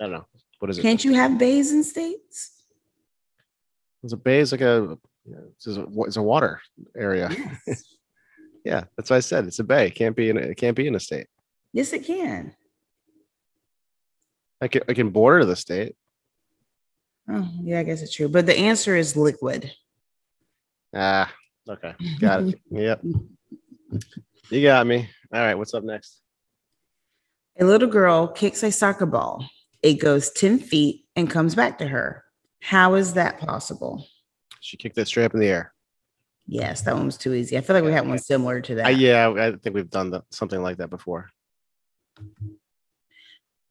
I 0.00 0.04
don't 0.04 0.12
know. 0.12 0.26
What 0.58 0.70
is 0.70 0.78
it? 0.78 0.82
Can't 0.82 1.04
you 1.04 1.14
have 1.14 1.38
bays 1.38 1.72
in 1.72 1.84
states? 1.84 2.64
It's 4.02 4.12
a 4.12 4.16
bay 4.16 4.40
is 4.40 4.52
like 4.52 4.60
a 4.60 4.98
it's 5.56 5.66
a, 5.66 5.86
it's 6.00 6.16
a 6.16 6.22
water 6.22 6.60
area. 6.96 7.30
Yes. 7.66 7.84
Yeah, 8.66 8.84
that's 8.96 9.10
what 9.10 9.16
I 9.16 9.20
said. 9.20 9.44
It's 9.44 9.58
a 9.58 9.64
bay. 9.64 9.88
It 9.88 9.94
can't 9.94 10.16
be 10.16 10.30
in 10.30 10.38
a, 10.38 10.40
it 10.40 10.56
can't 10.56 10.74
be 10.74 10.86
in 10.86 10.94
a 10.94 11.00
state. 11.00 11.26
Yes, 11.74 11.92
it 11.92 12.06
can. 12.06 12.54
I 14.62 14.68
can 14.68 14.80
I 14.88 14.94
can 14.94 15.10
border 15.10 15.44
the 15.44 15.54
state. 15.54 15.94
Oh, 17.28 17.48
yeah, 17.62 17.80
I 17.80 17.82
guess 17.82 18.02
it's 18.02 18.14
true. 18.14 18.28
But 18.28 18.46
the 18.46 18.56
answer 18.56 18.96
is 18.96 19.16
liquid. 19.16 19.72
Ah, 20.94 21.32
okay, 21.68 21.94
got 22.20 22.42
it. 22.42 22.60
yep, 22.70 23.02
you 24.50 24.62
got 24.62 24.86
me. 24.86 25.08
All 25.32 25.40
right, 25.40 25.54
what's 25.54 25.74
up 25.74 25.84
next? 25.84 26.20
A 27.58 27.64
little 27.64 27.88
girl 27.88 28.28
kicks 28.28 28.62
a 28.62 28.70
soccer 28.70 29.06
ball. 29.06 29.48
It 29.82 29.94
goes 29.94 30.30
10 30.30 30.58
feet 30.58 31.04
and 31.14 31.30
comes 31.30 31.54
back 31.54 31.78
to 31.78 31.86
her. 31.86 32.24
How 32.60 32.94
is 32.94 33.14
that 33.14 33.38
possible? 33.38 34.06
She 34.60 34.76
kicked 34.76 34.98
it 34.98 35.06
straight 35.06 35.24
up 35.24 35.34
in 35.34 35.40
the 35.40 35.48
air. 35.48 35.74
Yes, 36.46 36.82
that 36.82 36.94
one 36.94 37.06
was 37.06 37.16
too 37.16 37.34
easy. 37.34 37.56
I 37.56 37.60
feel 37.60 37.74
like 37.74 37.84
we 37.84 37.92
had 37.92 38.06
one 38.06 38.18
similar 38.18 38.60
to 38.62 38.74
that. 38.76 38.86
I, 38.86 38.90
yeah, 38.90 39.28
I 39.30 39.52
think 39.52 39.74
we've 39.74 39.90
done 39.90 40.10
the, 40.10 40.22
something 40.30 40.62
like 40.62 40.78
that 40.78 40.90
before. 40.90 41.30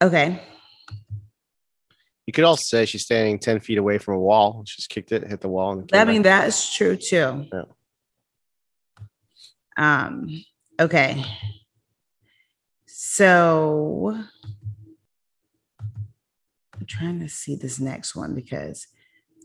Okay. 0.02 0.42
You 2.26 2.32
could 2.32 2.44
also 2.44 2.62
say 2.62 2.86
she's 2.86 3.04
standing 3.04 3.38
ten 3.38 3.60
feet 3.60 3.78
away 3.78 3.98
from 3.98 4.14
a 4.14 4.20
wall. 4.20 4.62
She's 4.66 4.86
kicked 4.86 5.12
it, 5.12 5.26
hit 5.26 5.40
the 5.40 5.48
wall, 5.48 5.72
and 5.72 5.90
I 5.92 6.04
mean, 6.04 6.22
that 6.22 6.48
is 6.48 6.72
true 6.72 6.96
too. 6.96 7.46
Yeah. 7.52 7.62
Um, 9.76 10.44
okay. 10.80 11.24
So 12.86 14.16
I'm 16.74 16.86
trying 16.86 17.20
to 17.20 17.28
see 17.28 17.56
this 17.56 17.78
next 17.78 18.16
one 18.16 18.34
because 18.34 18.86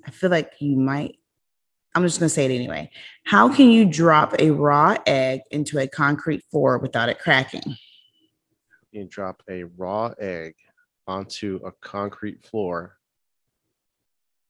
I 0.06 0.12
feel 0.12 0.30
like 0.30 0.54
you 0.60 0.78
might. 0.78 1.18
I'm 1.96 2.04
just 2.04 2.20
going 2.20 2.30
to 2.30 2.34
say 2.34 2.46
it 2.46 2.56
anyway. 2.56 2.92
How 3.26 3.54
can 3.54 3.72
you 3.72 3.84
drop 3.84 4.36
a 4.40 4.52
raw 4.52 4.96
egg 5.08 5.42
into 5.50 5.80
a 5.80 5.88
concrete 5.88 6.44
floor 6.52 6.78
without 6.78 7.10
it 7.10 7.20
cracking? 7.20 7.76
you 8.92 9.06
drop 9.06 9.44
a 9.50 9.64
raw 9.64 10.14
egg 10.20 10.56
onto 11.14 11.60
a 11.66 11.72
concrete 11.82 12.46
floor. 12.46 12.98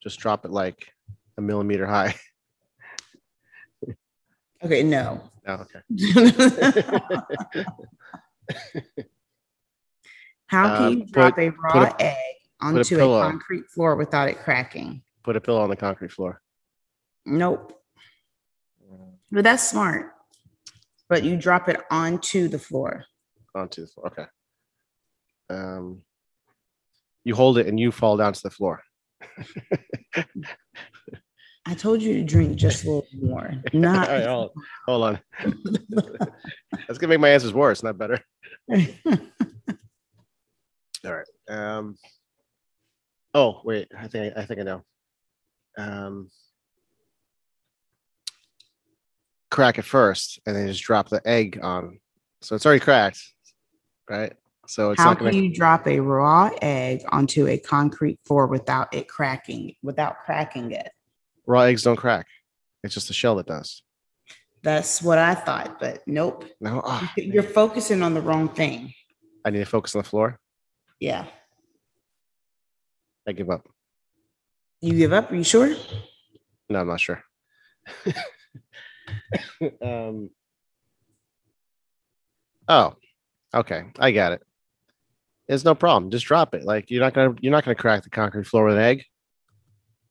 Just 0.04 0.19
drop 0.19 0.43
it 0.45 0.52
like 0.52 0.91
a 1.38 1.41
millimeter 1.41 1.88
high. 1.88 2.13
Okay, 4.62 4.84
no. 4.84 5.22
Oh, 5.48 5.54
okay. 5.63 5.80
How 10.48 10.76
can 10.78 10.86
Uh, 10.86 10.89
you 10.89 11.06
drop 11.06 11.36
put- 11.36 11.43
a 11.45 11.50
raw 11.52 11.95
egg 12.00 12.15
onto 12.60 12.82
a, 12.95 12.98
pillow. 12.98 13.22
concrete 13.22 13.69
floor 13.69 13.95
without 13.95 14.28
it 14.28 14.39
cracking? 14.39 15.02
Put 15.24 15.38
a 15.38 15.41
pillow 15.41 15.62
on 15.62 15.69
the 15.69 15.78
concrete 15.78 16.12
floor. 16.12 16.41
Nope. 17.26 17.82
But 19.32 19.45
that's 19.45 19.63
smart. 19.69 20.12
But 21.08 21.24
you 21.24 21.38
drop 21.38 21.69
it 21.69 21.80
onto 21.89 22.50
the 22.50 22.60
floor. 22.60 23.06
Onto 23.56 23.82
the 23.84 23.88
floor. 23.88 24.08
Okay. 24.08 24.26
Um, 25.52 26.02
you 27.30 27.36
hold 27.36 27.60
it 27.60 27.68
and 27.68 27.80
you 27.80 27.92
fall 27.92 28.18
down 28.18 28.34
to 28.34 28.42
the 28.42 28.50
floor. 28.50 28.82
I 31.63 31.76
told 31.76 32.02
you 32.02 32.15
to 32.15 32.24
drink 32.24 32.56
just 32.56 32.84
a 32.84 32.88
little 32.88 33.06
more. 33.22 33.54
Not 33.74 34.08
right, 34.08 34.26
hold, 34.26 34.50
hold 34.88 35.04
on. 35.04 35.20
That's 36.88 36.98
gonna 36.98 37.12
make 37.12 37.20
my 37.20 37.30
answers 37.30 37.54
worse, 37.54 37.84
not 37.84 38.00
better. 38.00 38.20
All 38.74 38.80
right. 41.04 41.28
Um. 41.48 41.98
Oh 43.36 43.62
wait, 43.63 43.89
I 43.96 44.08
think 44.08 44.34
I 44.36 44.44
think 44.46 44.60
I 44.62 44.63
know. 44.63 44.84
Um. 45.78 46.32
Crack 49.52 49.78
it 49.78 49.86
first, 49.86 50.39
and 50.48 50.56
then 50.56 50.68
just 50.68 50.82
drop 50.82 51.10
the 51.10 51.22
egg 51.28 51.60
on. 51.62 52.00
So 52.42 52.56
it's 52.56 52.65
already 52.65 52.80
cracked, 52.80 53.22
right? 54.10 54.34
So 54.70 54.92
it's 54.92 55.02
How 55.02 55.10
not 55.10 55.18
can 55.18 55.26
gonna. 55.32 55.38
you 55.38 55.52
drop 55.52 55.88
a 55.88 56.00
raw 56.00 56.52
egg 56.62 57.02
onto 57.10 57.48
a 57.48 57.58
concrete 57.58 58.20
floor 58.24 58.46
without 58.46 58.94
it 58.94 59.08
cracking, 59.08 59.74
without 59.82 60.20
cracking 60.20 60.72
it? 60.74 60.92
Raw 61.48 61.62
eggs 61.62 61.82
don't 61.82 61.96
crack. 61.96 62.28
It's 62.84 62.94
just 62.94 63.08
the 63.08 63.16
shell 63.16 63.36
that 63.38 63.48
does. 63.48 63.82
That's 64.62 65.02
what 65.02 65.18
I 65.18 65.34
thought, 65.34 65.80
but 65.80 66.04
nope. 66.06 66.46
No, 66.62 66.84
ah, 66.86 67.12
You're 67.18 67.42
focusing 67.42 68.04
on 68.04 68.14
the 68.14 68.22
wrong 68.22 68.48
thing. 68.48 68.94
I 69.44 69.50
need 69.50 69.58
to 69.58 69.66
focus 69.66 69.96
on 69.96 70.04
the 70.04 70.08
floor. 70.08 70.40
Yeah. 71.00 71.26
I 73.28 73.32
give 73.32 73.50
up. 73.50 73.68
You 74.82 74.94
give 74.94 75.14
up? 75.14 75.32
Are 75.32 75.36
you 75.36 75.44
sure? 75.44 75.76
No, 76.70 76.82
I'm 76.82 76.88
not 76.88 77.00
sure. 77.00 77.24
um. 79.82 80.30
Oh, 82.68 82.94
okay. 83.56 83.86
I 83.98 84.12
got 84.12 84.34
it. 84.34 84.44
There's 85.50 85.66
no 85.66 85.76
problem. 85.76 86.12
Just 86.12 86.26
drop 86.28 86.54
it. 86.54 86.64
Like 86.64 86.90
you're 86.92 87.02
not 87.02 87.14
gonna 87.14 87.36
you're 87.42 87.52
not 87.52 87.66
gonna 87.66 87.76
crack 87.76 88.04
the 88.04 88.10
concrete 88.10 88.46
floor 88.48 88.66
with 88.66 88.76
an 88.78 88.82
egg. 88.84 89.04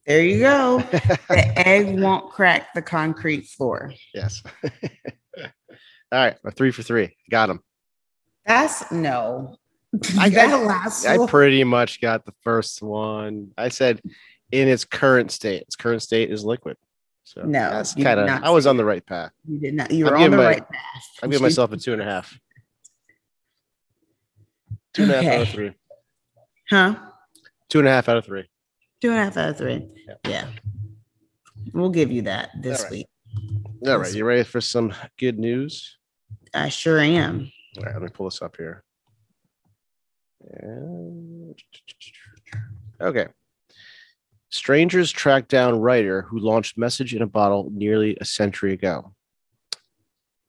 There 0.07 0.22
you 0.22 0.40
go. 0.40 0.79
the 0.90 1.53
egg 1.66 1.98
won't 2.01 2.31
crack 2.31 2.74
the 2.74 2.83
concrete 2.83 3.46
floor. 3.46 3.92
yes. 4.12 4.42
All 6.11 6.18
right, 6.18 6.37
a 6.44 6.51
three 6.51 6.70
for 6.72 6.83
three. 6.83 7.14
Got 7.31 7.51
him. 7.51 7.61
That's 8.46 8.90
no. 8.90 9.57
I- 10.18 10.29
that 10.31 10.51
I- 10.51 10.62
last 10.64 11.07
I 11.07 11.18
one- 11.18 11.29
pretty 11.29 11.62
much 11.64 12.01
got 12.01 12.24
the 12.27 12.33
first 12.42 12.83
one. 12.83 13.53
I 13.57 13.68
said 13.68 14.01
in 14.51 14.68
its 14.68 14.85
current 14.85 15.31
state. 15.31 15.62
Its 15.62 15.77
current 15.77 16.03
state 16.03 16.31
is 16.31 16.44
liquid. 16.44 16.77
So 17.24 17.42
No, 17.42 17.70
that's 17.70 17.94
kind 17.94 18.18
of. 18.20 18.29
I 18.42 18.48
was 18.51 18.66
on 18.66 18.79
the 18.79 18.85
right 18.87 19.05
path. 19.05 19.31
You 19.46 19.59
did 19.61 19.74
not. 19.74 19.90
You 19.90 20.07
I'm 20.09 20.12
were 20.12 20.18
on 20.18 20.31
the 20.31 20.37
my- 20.38 20.46
right 20.46 20.68
path. 20.68 21.03
I'm 21.22 21.31
giving 21.31 21.42
myself 21.44 21.70
a 21.72 21.77
two 21.77 21.92
and 21.92 22.01
a 22.03 22.05
half. 22.07 22.37
Two 24.98 25.04
and 25.04 25.12
a 25.12 25.22
half 25.22 25.32
out 25.34 25.42
of 25.42 25.48
three. 25.50 25.72
Huh? 26.70 26.94
Two 27.68 27.78
and 27.78 27.87
a 27.87 27.90
half 27.92 28.08
out 28.08 28.16
of 28.16 28.24
three. 28.24 28.44
Two 29.00 29.11
and 29.11 29.18
a 29.20 29.22
half 29.22 29.37
out 29.37 29.50
of 29.50 29.56
three. 29.58 29.87
Yeah. 30.08 30.14
Yeah. 30.28 30.46
We'll 31.72 31.90
give 31.90 32.11
you 32.11 32.22
that 32.22 32.50
this 32.61 32.78
All 32.80 32.84
right. 32.87 32.90
week. 32.90 33.06
All 33.87 33.98
right, 33.98 34.12
you 34.12 34.24
ready 34.24 34.42
for 34.42 34.61
some 34.61 34.92
good 35.18 35.38
news? 35.38 35.98
I 36.52 36.68
sure 36.68 36.98
am. 36.98 37.48
All 37.76 37.84
right, 37.84 37.92
let 37.94 38.02
me 38.02 38.08
pull 38.08 38.26
this 38.28 38.42
up 38.42 38.56
here. 38.56 38.82
And- 40.50 41.54
Okay. 43.00 43.26
Strangers 44.50 45.12
track 45.12 45.46
down 45.46 45.78
writer 45.78 46.22
who 46.22 46.40
launched 46.40 46.76
Message 46.76 47.14
in 47.14 47.22
a 47.22 47.26
Bottle 47.26 47.70
nearly 47.72 48.16
a 48.20 48.24
century 48.24 48.72
ago. 48.72 49.14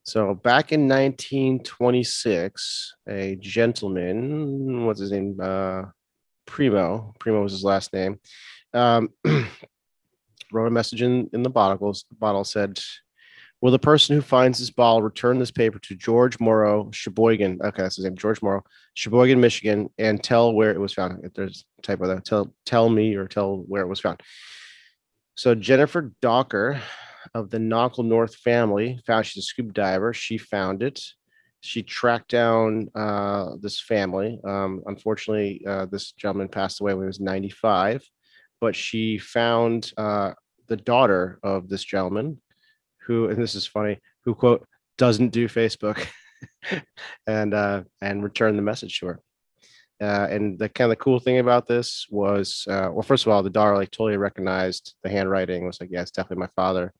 So 0.09 0.33
back 0.33 0.71
in 0.71 0.87
1926, 0.87 2.95
a 3.07 3.35
gentleman, 3.35 4.87
what's 4.87 4.99
his 4.99 5.11
name? 5.11 5.37
Uh, 5.39 5.83
Primo. 6.47 7.13
Primo 7.19 7.43
was 7.43 7.51
his 7.51 7.63
last 7.63 7.93
name. 7.93 8.19
Um, 8.73 9.09
wrote 10.51 10.65
a 10.65 10.71
message 10.71 11.03
in, 11.03 11.29
in 11.31 11.43
the 11.43 11.49
bottle. 11.51 11.95
Bottle 12.17 12.43
said, 12.43 12.79
Will 13.61 13.71
the 13.71 13.77
person 13.77 14.15
who 14.15 14.23
finds 14.23 14.57
this 14.57 14.71
bottle 14.71 15.03
return 15.03 15.37
this 15.37 15.51
paper 15.51 15.77
to 15.77 15.95
George 15.95 16.39
Morrow, 16.39 16.89
Cheboygan? 16.91 17.59
Okay, 17.63 17.83
that's 17.83 17.97
his 17.97 18.05
name, 18.05 18.17
George 18.17 18.41
Morrow, 18.41 18.63
Cheboygan, 18.95 19.39
Michigan, 19.39 19.91
and 19.99 20.23
tell 20.23 20.53
where 20.53 20.71
it 20.71 20.79
was 20.79 20.91
found. 20.91 21.23
If 21.23 21.35
there's 21.35 21.65
a 21.77 21.83
typo 21.83 22.07
there, 22.07 22.19
tell 22.19 22.51
tell 22.65 22.89
me 22.89 23.13
or 23.13 23.27
tell 23.27 23.57
where 23.57 23.83
it 23.83 23.87
was 23.87 23.99
found. 23.99 24.23
So 25.35 25.53
Jennifer 25.53 26.13
Dowker 26.19 26.81
of 27.33 27.49
the 27.49 27.57
Knockle 27.57 28.05
North 28.05 28.35
family 28.35 28.99
found 29.05 29.25
she's 29.25 29.43
a 29.43 29.45
scuba 29.45 29.73
diver. 29.73 30.13
She 30.13 30.37
found 30.37 30.83
it. 30.83 31.01
She 31.61 31.83
tracked 31.83 32.29
down 32.29 32.89
uh, 32.95 33.55
this 33.59 33.81
family. 33.81 34.39
Um, 34.45 34.81
unfortunately, 34.85 35.61
uh, 35.67 35.85
this 35.87 36.13
gentleman 36.13 36.47
passed 36.47 36.79
away 36.79 36.93
when 36.93 37.03
he 37.03 37.07
was 37.07 37.19
95, 37.19 38.03
but 38.61 38.75
she 38.75 39.17
found 39.17 39.91
uh, 39.97 40.33
the 40.67 40.77
daughter 40.77 41.39
of 41.43 41.67
this 41.67 41.83
gentleman 41.83 42.41
who, 43.01 43.27
and 43.27 43.41
this 43.41 43.55
is 43.55 43.67
funny, 43.67 43.99
who 44.23 44.35
quote 44.35 44.65
doesn't 44.97 45.29
do 45.29 45.47
Facebook, 45.47 46.05
and 47.27 47.53
uh, 47.53 47.83
and 48.01 48.23
returned 48.23 48.57
the 48.57 48.63
message 48.63 48.99
to 48.99 49.07
her. 49.07 49.19
Uh, 50.01 50.27
and 50.29 50.57
the 50.57 50.69
kind 50.69 50.89
of 50.91 50.97
the 50.97 51.03
cool 51.03 51.19
thing 51.19 51.39
about 51.39 51.67
this 51.67 52.05
was, 52.09 52.65
uh, 52.69 52.89
well, 52.91 53.01
first 53.01 53.25
of 53.25 53.33
all, 53.33 53.43
the 53.43 53.49
daughter 53.49 53.75
like 53.75 53.91
totally 53.91 54.15
recognized 54.15 54.95
the 55.03 55.09
handwriting. 55.09 55.65
Was 55.65 55.81
like, 55.81 55.89
yeah, 55.91 56.01
it's 56.01 56.11
definitely 56.11 56.41
my 56.41 56.49
father. 56.55 56.93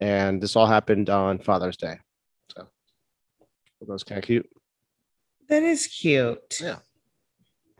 And 0.00 0.42
this 0.42 0.56
all 0.56 0.66
happened 0.66 1.08
on 1.08 1.38
Father's 1.38 1.76
Day, 1.76 1.98
so 2.54 2.66
that 3.80 3.88
was 3.88 4.04
kind 4.04 4.18
of 4.18 4.24
cute. 4.24 4.48
That 5.48 5.62
is 5.62 5.86
cute. 5.86 6.60
Yeah. 6.60 6.78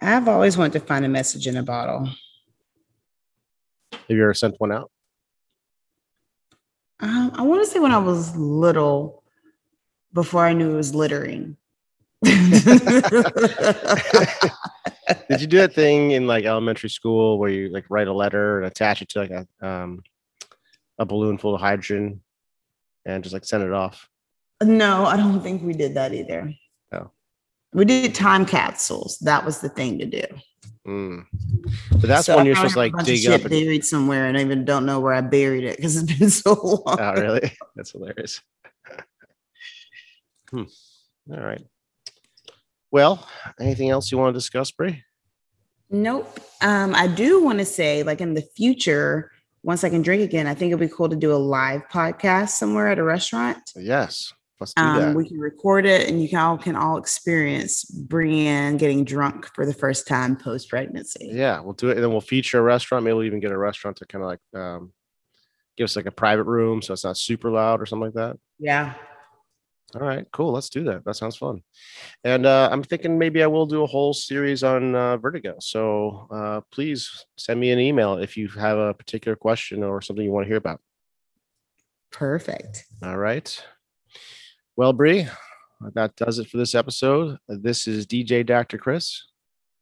I've 0.01 0.29
always 0.29 0.57
wanted 0.57 0.75
to 0.75 0.87
find 0.87 1.05
a 1.05 1.09
message 1.09 1.47
in 1.47 1.57
a 1.57 1.63
bottle. 1.63 2.09
Have 3.93 4.01
you 4.09 4.23
ever 4.23 4.35
sent 4.35 4.55
one 4.59 4.73
out? 4.73 4.91
Um, 7.01 7.33
I 7.35 7.43
want 7.43 7.65
to 7.65 7.71
say 7.71 7.79
when 7.79 7.93
I 7.93 7.99
was 7.99 8.35
little, 8.37 9.23
before 10.13 10.45
I 10.47 10.53
knew 10.53 10.73
it 10.73 10.77
was 10.77 10.95
littering. 10.95 11.57
Did 12.25 12.35
you 15.41 15.47
do 15.47 15.59
that 15.59 15.75
thing 15.75 16.13
in 16.13 16.27
like 16.27 16.45
elementary 16.45 16.89
school 16.89 17.39
where 17.39 17.51
you 17.51 17.69
like 17.69 17.85
write 17.91 18.09
a 18.09 18.13
letter 18.13 18.59
and 18.59 18.67
attach 18.67 19.03
it 19.03 19.11
to 19.11 19.19
like 19.21 19.31
a 19.31 19.47
um 19.67 20.03
a 20.99 21.05
balloon 21.05 21.39
full 21.39 21.55
of 21.55 21.61
hydrogen 21.61 22.21
and 23.05 23.23
just 23.23 23.33
like 23.33 23.45
send 23.45 23.63
it 23.63 23.73
off? 23.73 24.09
no, 24.63 25.05
I 25.05 25.17
don't 25.17 25.43
think 25.43 25.63
we 25.63 25.75
did 25.75 25.95
that 25.95 26.15
either. 26.15 26.53
Oh. 26.93 27.11
We 27.73 27.85
did 27.85 28.15
time 28.15 28.47
capsules. 28.47 29.19
That 29.19 29.45
was 29.45 29.61
the 29.61 29.69
thing 29.69 29.99
to 29.99 30.07
do. 30.07 30.25
Mm. 30.87 31.27
But 31.91 32.03
that's 32.03 32.27
So 32.27 32.37
when 32.37 32.47
you're 32.47 32.55
supposed 32.55 32.75
to 32.75 32.79
like 32.79 33.05
dig 33.05 33.27
up. 33.27 33.41
And, 33.41 33.51
buried 33.51 33.85
somewhere, 33.85 34.27
and 34.27 34.39
I 34.39 34.41
even 34.41 34.65
don't 34.65 34.87
know 34.87 35.01
where 35.01 35.13
I 35.13 35.21
buried 35.21 35.65
it 35.65 35.77
because 35.77 35.97
it's 35.97 36.19
been 36.19 36.31
so 36.45 36.55
long. 36.55 36.99
oh, 37.01 37.13
really? 37.15 37.53
That's 37.75 37.91
hilarious. 37.91 38.41
hmm. 40.51 40.63
All 41.31 41.41
right. 41.41 41.63
Well, 42.93 43.27
anything 43.61 43.91
else 43.91 44.13
you 44.13 44.19
want 44.19 44.33
to 44.33 44.39
discuss, 44.39 44.71
Bree? 44.71 45.03
Nope. 45.91 46.41
Um, 46.63 46.95
I 46.95 47.09
do 47.09 47.43
want 47.43 47.59
to 47.59 47.65
say, 47.65 48.03
like 48.05 48.21
in 48.21 48.35
the 48.35 48.43
future, 48.57 49.33
once 49.67 49.83
I 49.85 49.91
can 49.91 50.01
drink 50.01 50.23
again, 50.23 50.47
I 50.47 50.55
think 50.55 50.71
it'd 50.71 50.79
be 50.81 50.89
cool 50.89 51.09
to 51.09 51.17
do 51.17 51.33
a 51.35 51.37
live 51.37 51.83
podcast 51.93 52.51
somewhere 52.51 52.87
at 52.89 52.99
a 52.99 53.03
restaurant. 53.03 53.59
Yes. 53.75 54.33
Let's 54.61 54.73
do 54.73 54.83
Um, 54.83 54.99
that. 55.01 55.15
we 55.17 55.29
can 55.29 55.39
record 55.39 55.85
it, 55.85 56.09
and 56.09 56.23
you 56.23 56.29
can 56.31 56.39
all 56.39 56.57
can 56.57 56.77
all 56.77 56.97
experience 56.97 57.85
Brienne 57.85 58.79
getting 58.79 59.05
drunk 59.05 59.47
for 59.55 59.67
the 59.67 59.75
first 59.75 60.07
time 60.09 60.35
post 60.37 60.71
pregnancy. 60.71 61.31
yeah, 61.31 61.61
we'll 61.61 61.75
do 61.75 61.89
it, 61.91 61.97
and 61.97 62.03
then 62.05 62.11
we'll 62.11 62.23
feature 62.23 62.59
a 62.61 62.63
restaurant. 62.63 63.05
Maybe 63.05 63.13
we'll 63.15 63.25
even 63.25 63.41
get 63.41 63.51
a 63.53 63.59
restaurant 63.59 63.99
to 63.99 64.07
kind 64.07 64.23
of 64.25 64.29
like 64.31 64.41
um, 64.63 64.93
give 65.77 65.85
us 65.85 65.95
like 65.97 66.07
a 66.07 66.11
private 66.11 66.45
room, 66.45 66.81
so 66.81 66.95
it's 66.95 67.05
not 67.05 67.19
super 67.19 67.51
loud 67.51 67.83
or 67.83 67.87
something 67.87 68.07
like 68.07 68.15
that. 68.15 68.39
Yeah. 68.59 68.95
All 69.95 70.03
right, 70.03 70.27
cool. 70.33 70.53
Let's 70.53 70.69
do 70.69 70.83
that. 70.85 71.05
That 71.05 71.15
sounds 71.15 71.37
fun. 71.37 71.63
And 72.25 72.45
uh, 72.45 72.69
I'm 72.73 72.83
thinking 72.83 73.19
maybe 73.19 73.43
I 73.43 73.47
will 73.47 73.67
do 73.67 73.83
a 73.83 73.87
whole 73.87 74.13
series 74.13 74.65
on 74.65 74.95
uh, 74.97 75.17
Vertigo. 75.17 75.55
So 75.61 76.27
uh, 76.31 76.61
please 76.73 77.25
send 77.37 77.61
me 77.61 77.71
an 77.71 77.79
email 77.79 78.17
if 78.17 78.37
you 78.37 78.49
have 78.49 78.79
a 78.79 78.95
particular 78.95 79.37
question 79.37 79.85
or 79.85 80.03
something 80.03 80.25
you 80.25 80.33
want 80.33 80.45
to 80.45 80.49
hear 80.49 80.57
about. 80.57 80.81
Perfect. 82.11 82.85
All 83.03 83.17
right. 83.17 83.65
Well, 84.77 84.93
Bree, 84.93 85.29
that 85.95 86.17
does 86.17 86.39
it 86.39 86.49
for 86.49 86.57
this 86.57 86.75
episode. 86.75 87.39
This 87.49 87.87
is 87.87 88.07
DJ 88.07 88.45
Dr. 88.45 88.79
Chris. 88.79 89.23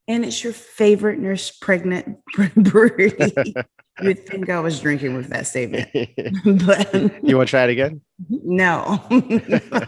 And 0.07 0.23
it's 0.23 0.43
your 0.43 0.53
favorite 0.53 1.19
nurse 1.19 1.49
pregnant 1.49 2.19
brewery. 2.55 3.15
You'd 4.01 4.25
think 4.27 4.49
I 4.49 4.59
was 4.59 4.79
drinking 4.79 5.15
with 5.15 5.29
that 5.29 5.47
statement, 5.47 5.89
but 6.65 6.93
you 7.23 7.37
want 7.37 7.47
to 7.47 7.51
try 7.51 7.63
it 7.63 7.69
again? 7.69 8.01
Mm-hmm. 8.29 8.55
no. 8.55 9.87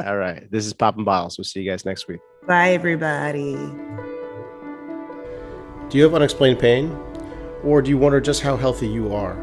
All 0.04 0.16
right. 0.16 0.50
This 0.50 0.66
is 0.66 0.72
Poppin' 0.72 1.04
Bottles. 1.04 1.38
We'll 1.38 1.44
see 1.44 1.60
you 1.60 1.70
guys 1.70 1.84
next 1.84 2.08
week. 2.08 2.20
Bye, 2.46 2.70
everybody. 2.70 3.54
Do 5.88 5.98
you 5.98 6.04
have 6.04 6.14
unexplained 6.14 6.58
pain? 6.58 6.96
Or 7.64 7.82
do 7.82 7.90
you 7.90 7.98
wonder 7.98 8.20
just 8.20 8.42
how 8.42 8.56
healthy 8.56 8.88
you 8.88 9.14
are? 9.14 9.34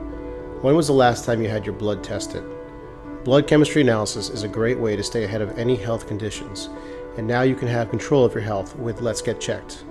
When 0.62 0.76
was 0.76 0.88
the 0.88 0.93
last 0.93 1.26
time 1.26 1.41
you 1.41 1.50
had 1.50 1.65
your 1.65 1.76
blood 1.76 2.04
tested? 2.04 2.43
Blood 3.24 3.48
chemistry 3.48 3.82
analysis 3.82 4.30
is 4.30 4.43
a 4.43 4.48
great 4.48 4.80
way 4.80 4.96
to 4.96 5.04
stay 5.04 5.24
ahead 5.24 5.41
of 5.41 5.58
any 5.58 5.76
health 5.76 6.08
conditions, 6.08 6.70
and 7.17 7.28
now 7.28 7.41
you 7.41 7.56
can 7.56 7.67
have 7.67 7.89
control 7.89 8.26
of 8.26 8.34
your 8.34 8.43
health 8.43 8.76
with 8.78 9.02
Let's 9.02 9.22
Get 9.22 9.39
Checked. 9.39 9.84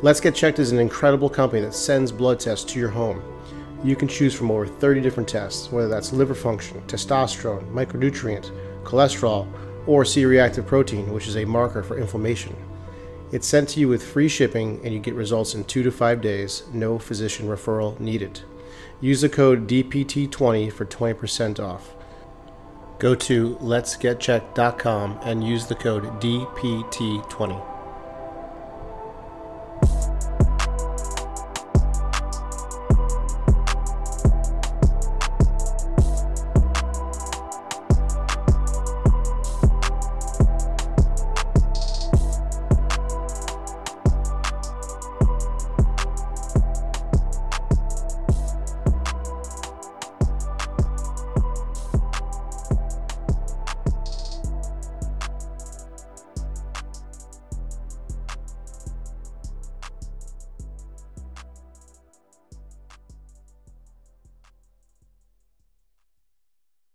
Let's 0.00 0.20
Get 0.20 0.36
Checked 0.36 0.60
is 0.60 0.70
an 0.70 0.78
incredible 0.78 1.28
company 1.28 1.60
that 1.62 1.74
sends 1.74 2.12
blood 2.12 2.38
tests 2.38 2.64
to 2.72 2.78
your 2.78 2.88
home. 2.88 3.20
You 3.82 3.96
can 3.96 4.06
choose 4.06 4.32
from 4.32 4.48
over 4.48 4.64
30 4.64 5.00
different 5.00 5.28
tests, 5.28 5.72
whether 5.72 5.88
that's 5.88 6.12
liver 6.12 6.36
function, 6.36 6.80
testosterone, 6.82 7.68
micronutrient, 7.72 8.52
cholesterol, 8.84 9.48
or 9.88 10.04
C 10.04 10.24
reactive 10.24 10.68
protein, 10.68 11.12
which 11.12 11.26
is 11.26 11.36
a 11.36 11.44
marker 11.44 11.82
for 11.82 11.98
inflammation. 11.98 12.54
It's 13.32 13.48
sent 13.48 13.70
to 13.70 13.80
you 13.80 13.88
with 13.88 14.06
free 14.06 14.28
shipping 14.28 14.80
and 14.84 14.94
you 14.94 15.00
get 15.00 15.14
results 15.14 15.54
in 15.54 15.64
two 15.64 15.82
to 15.82 15.90
five 15.90 16.20
days, 16.20 16.62
no 16.72 17.00
physician 17.00 17.48
referral 17.48 17.98
needed. 17.98 18.42
Use 19.00 19.20
the 19.20 19.28
code 19.28 19.66
DPT20 19.66 20.72
for 20.72 20.84
20% 20.84 21.58
off. 21.58 21.96
Go 23.00 23.16
to 23.16 23.56
letsgetchecked.com 23.56 25.18
and 25.24 25.44
use 25.44 25.66
the 25.66 25.74
code 25.74 26.04
DPT20. 26.20 27.77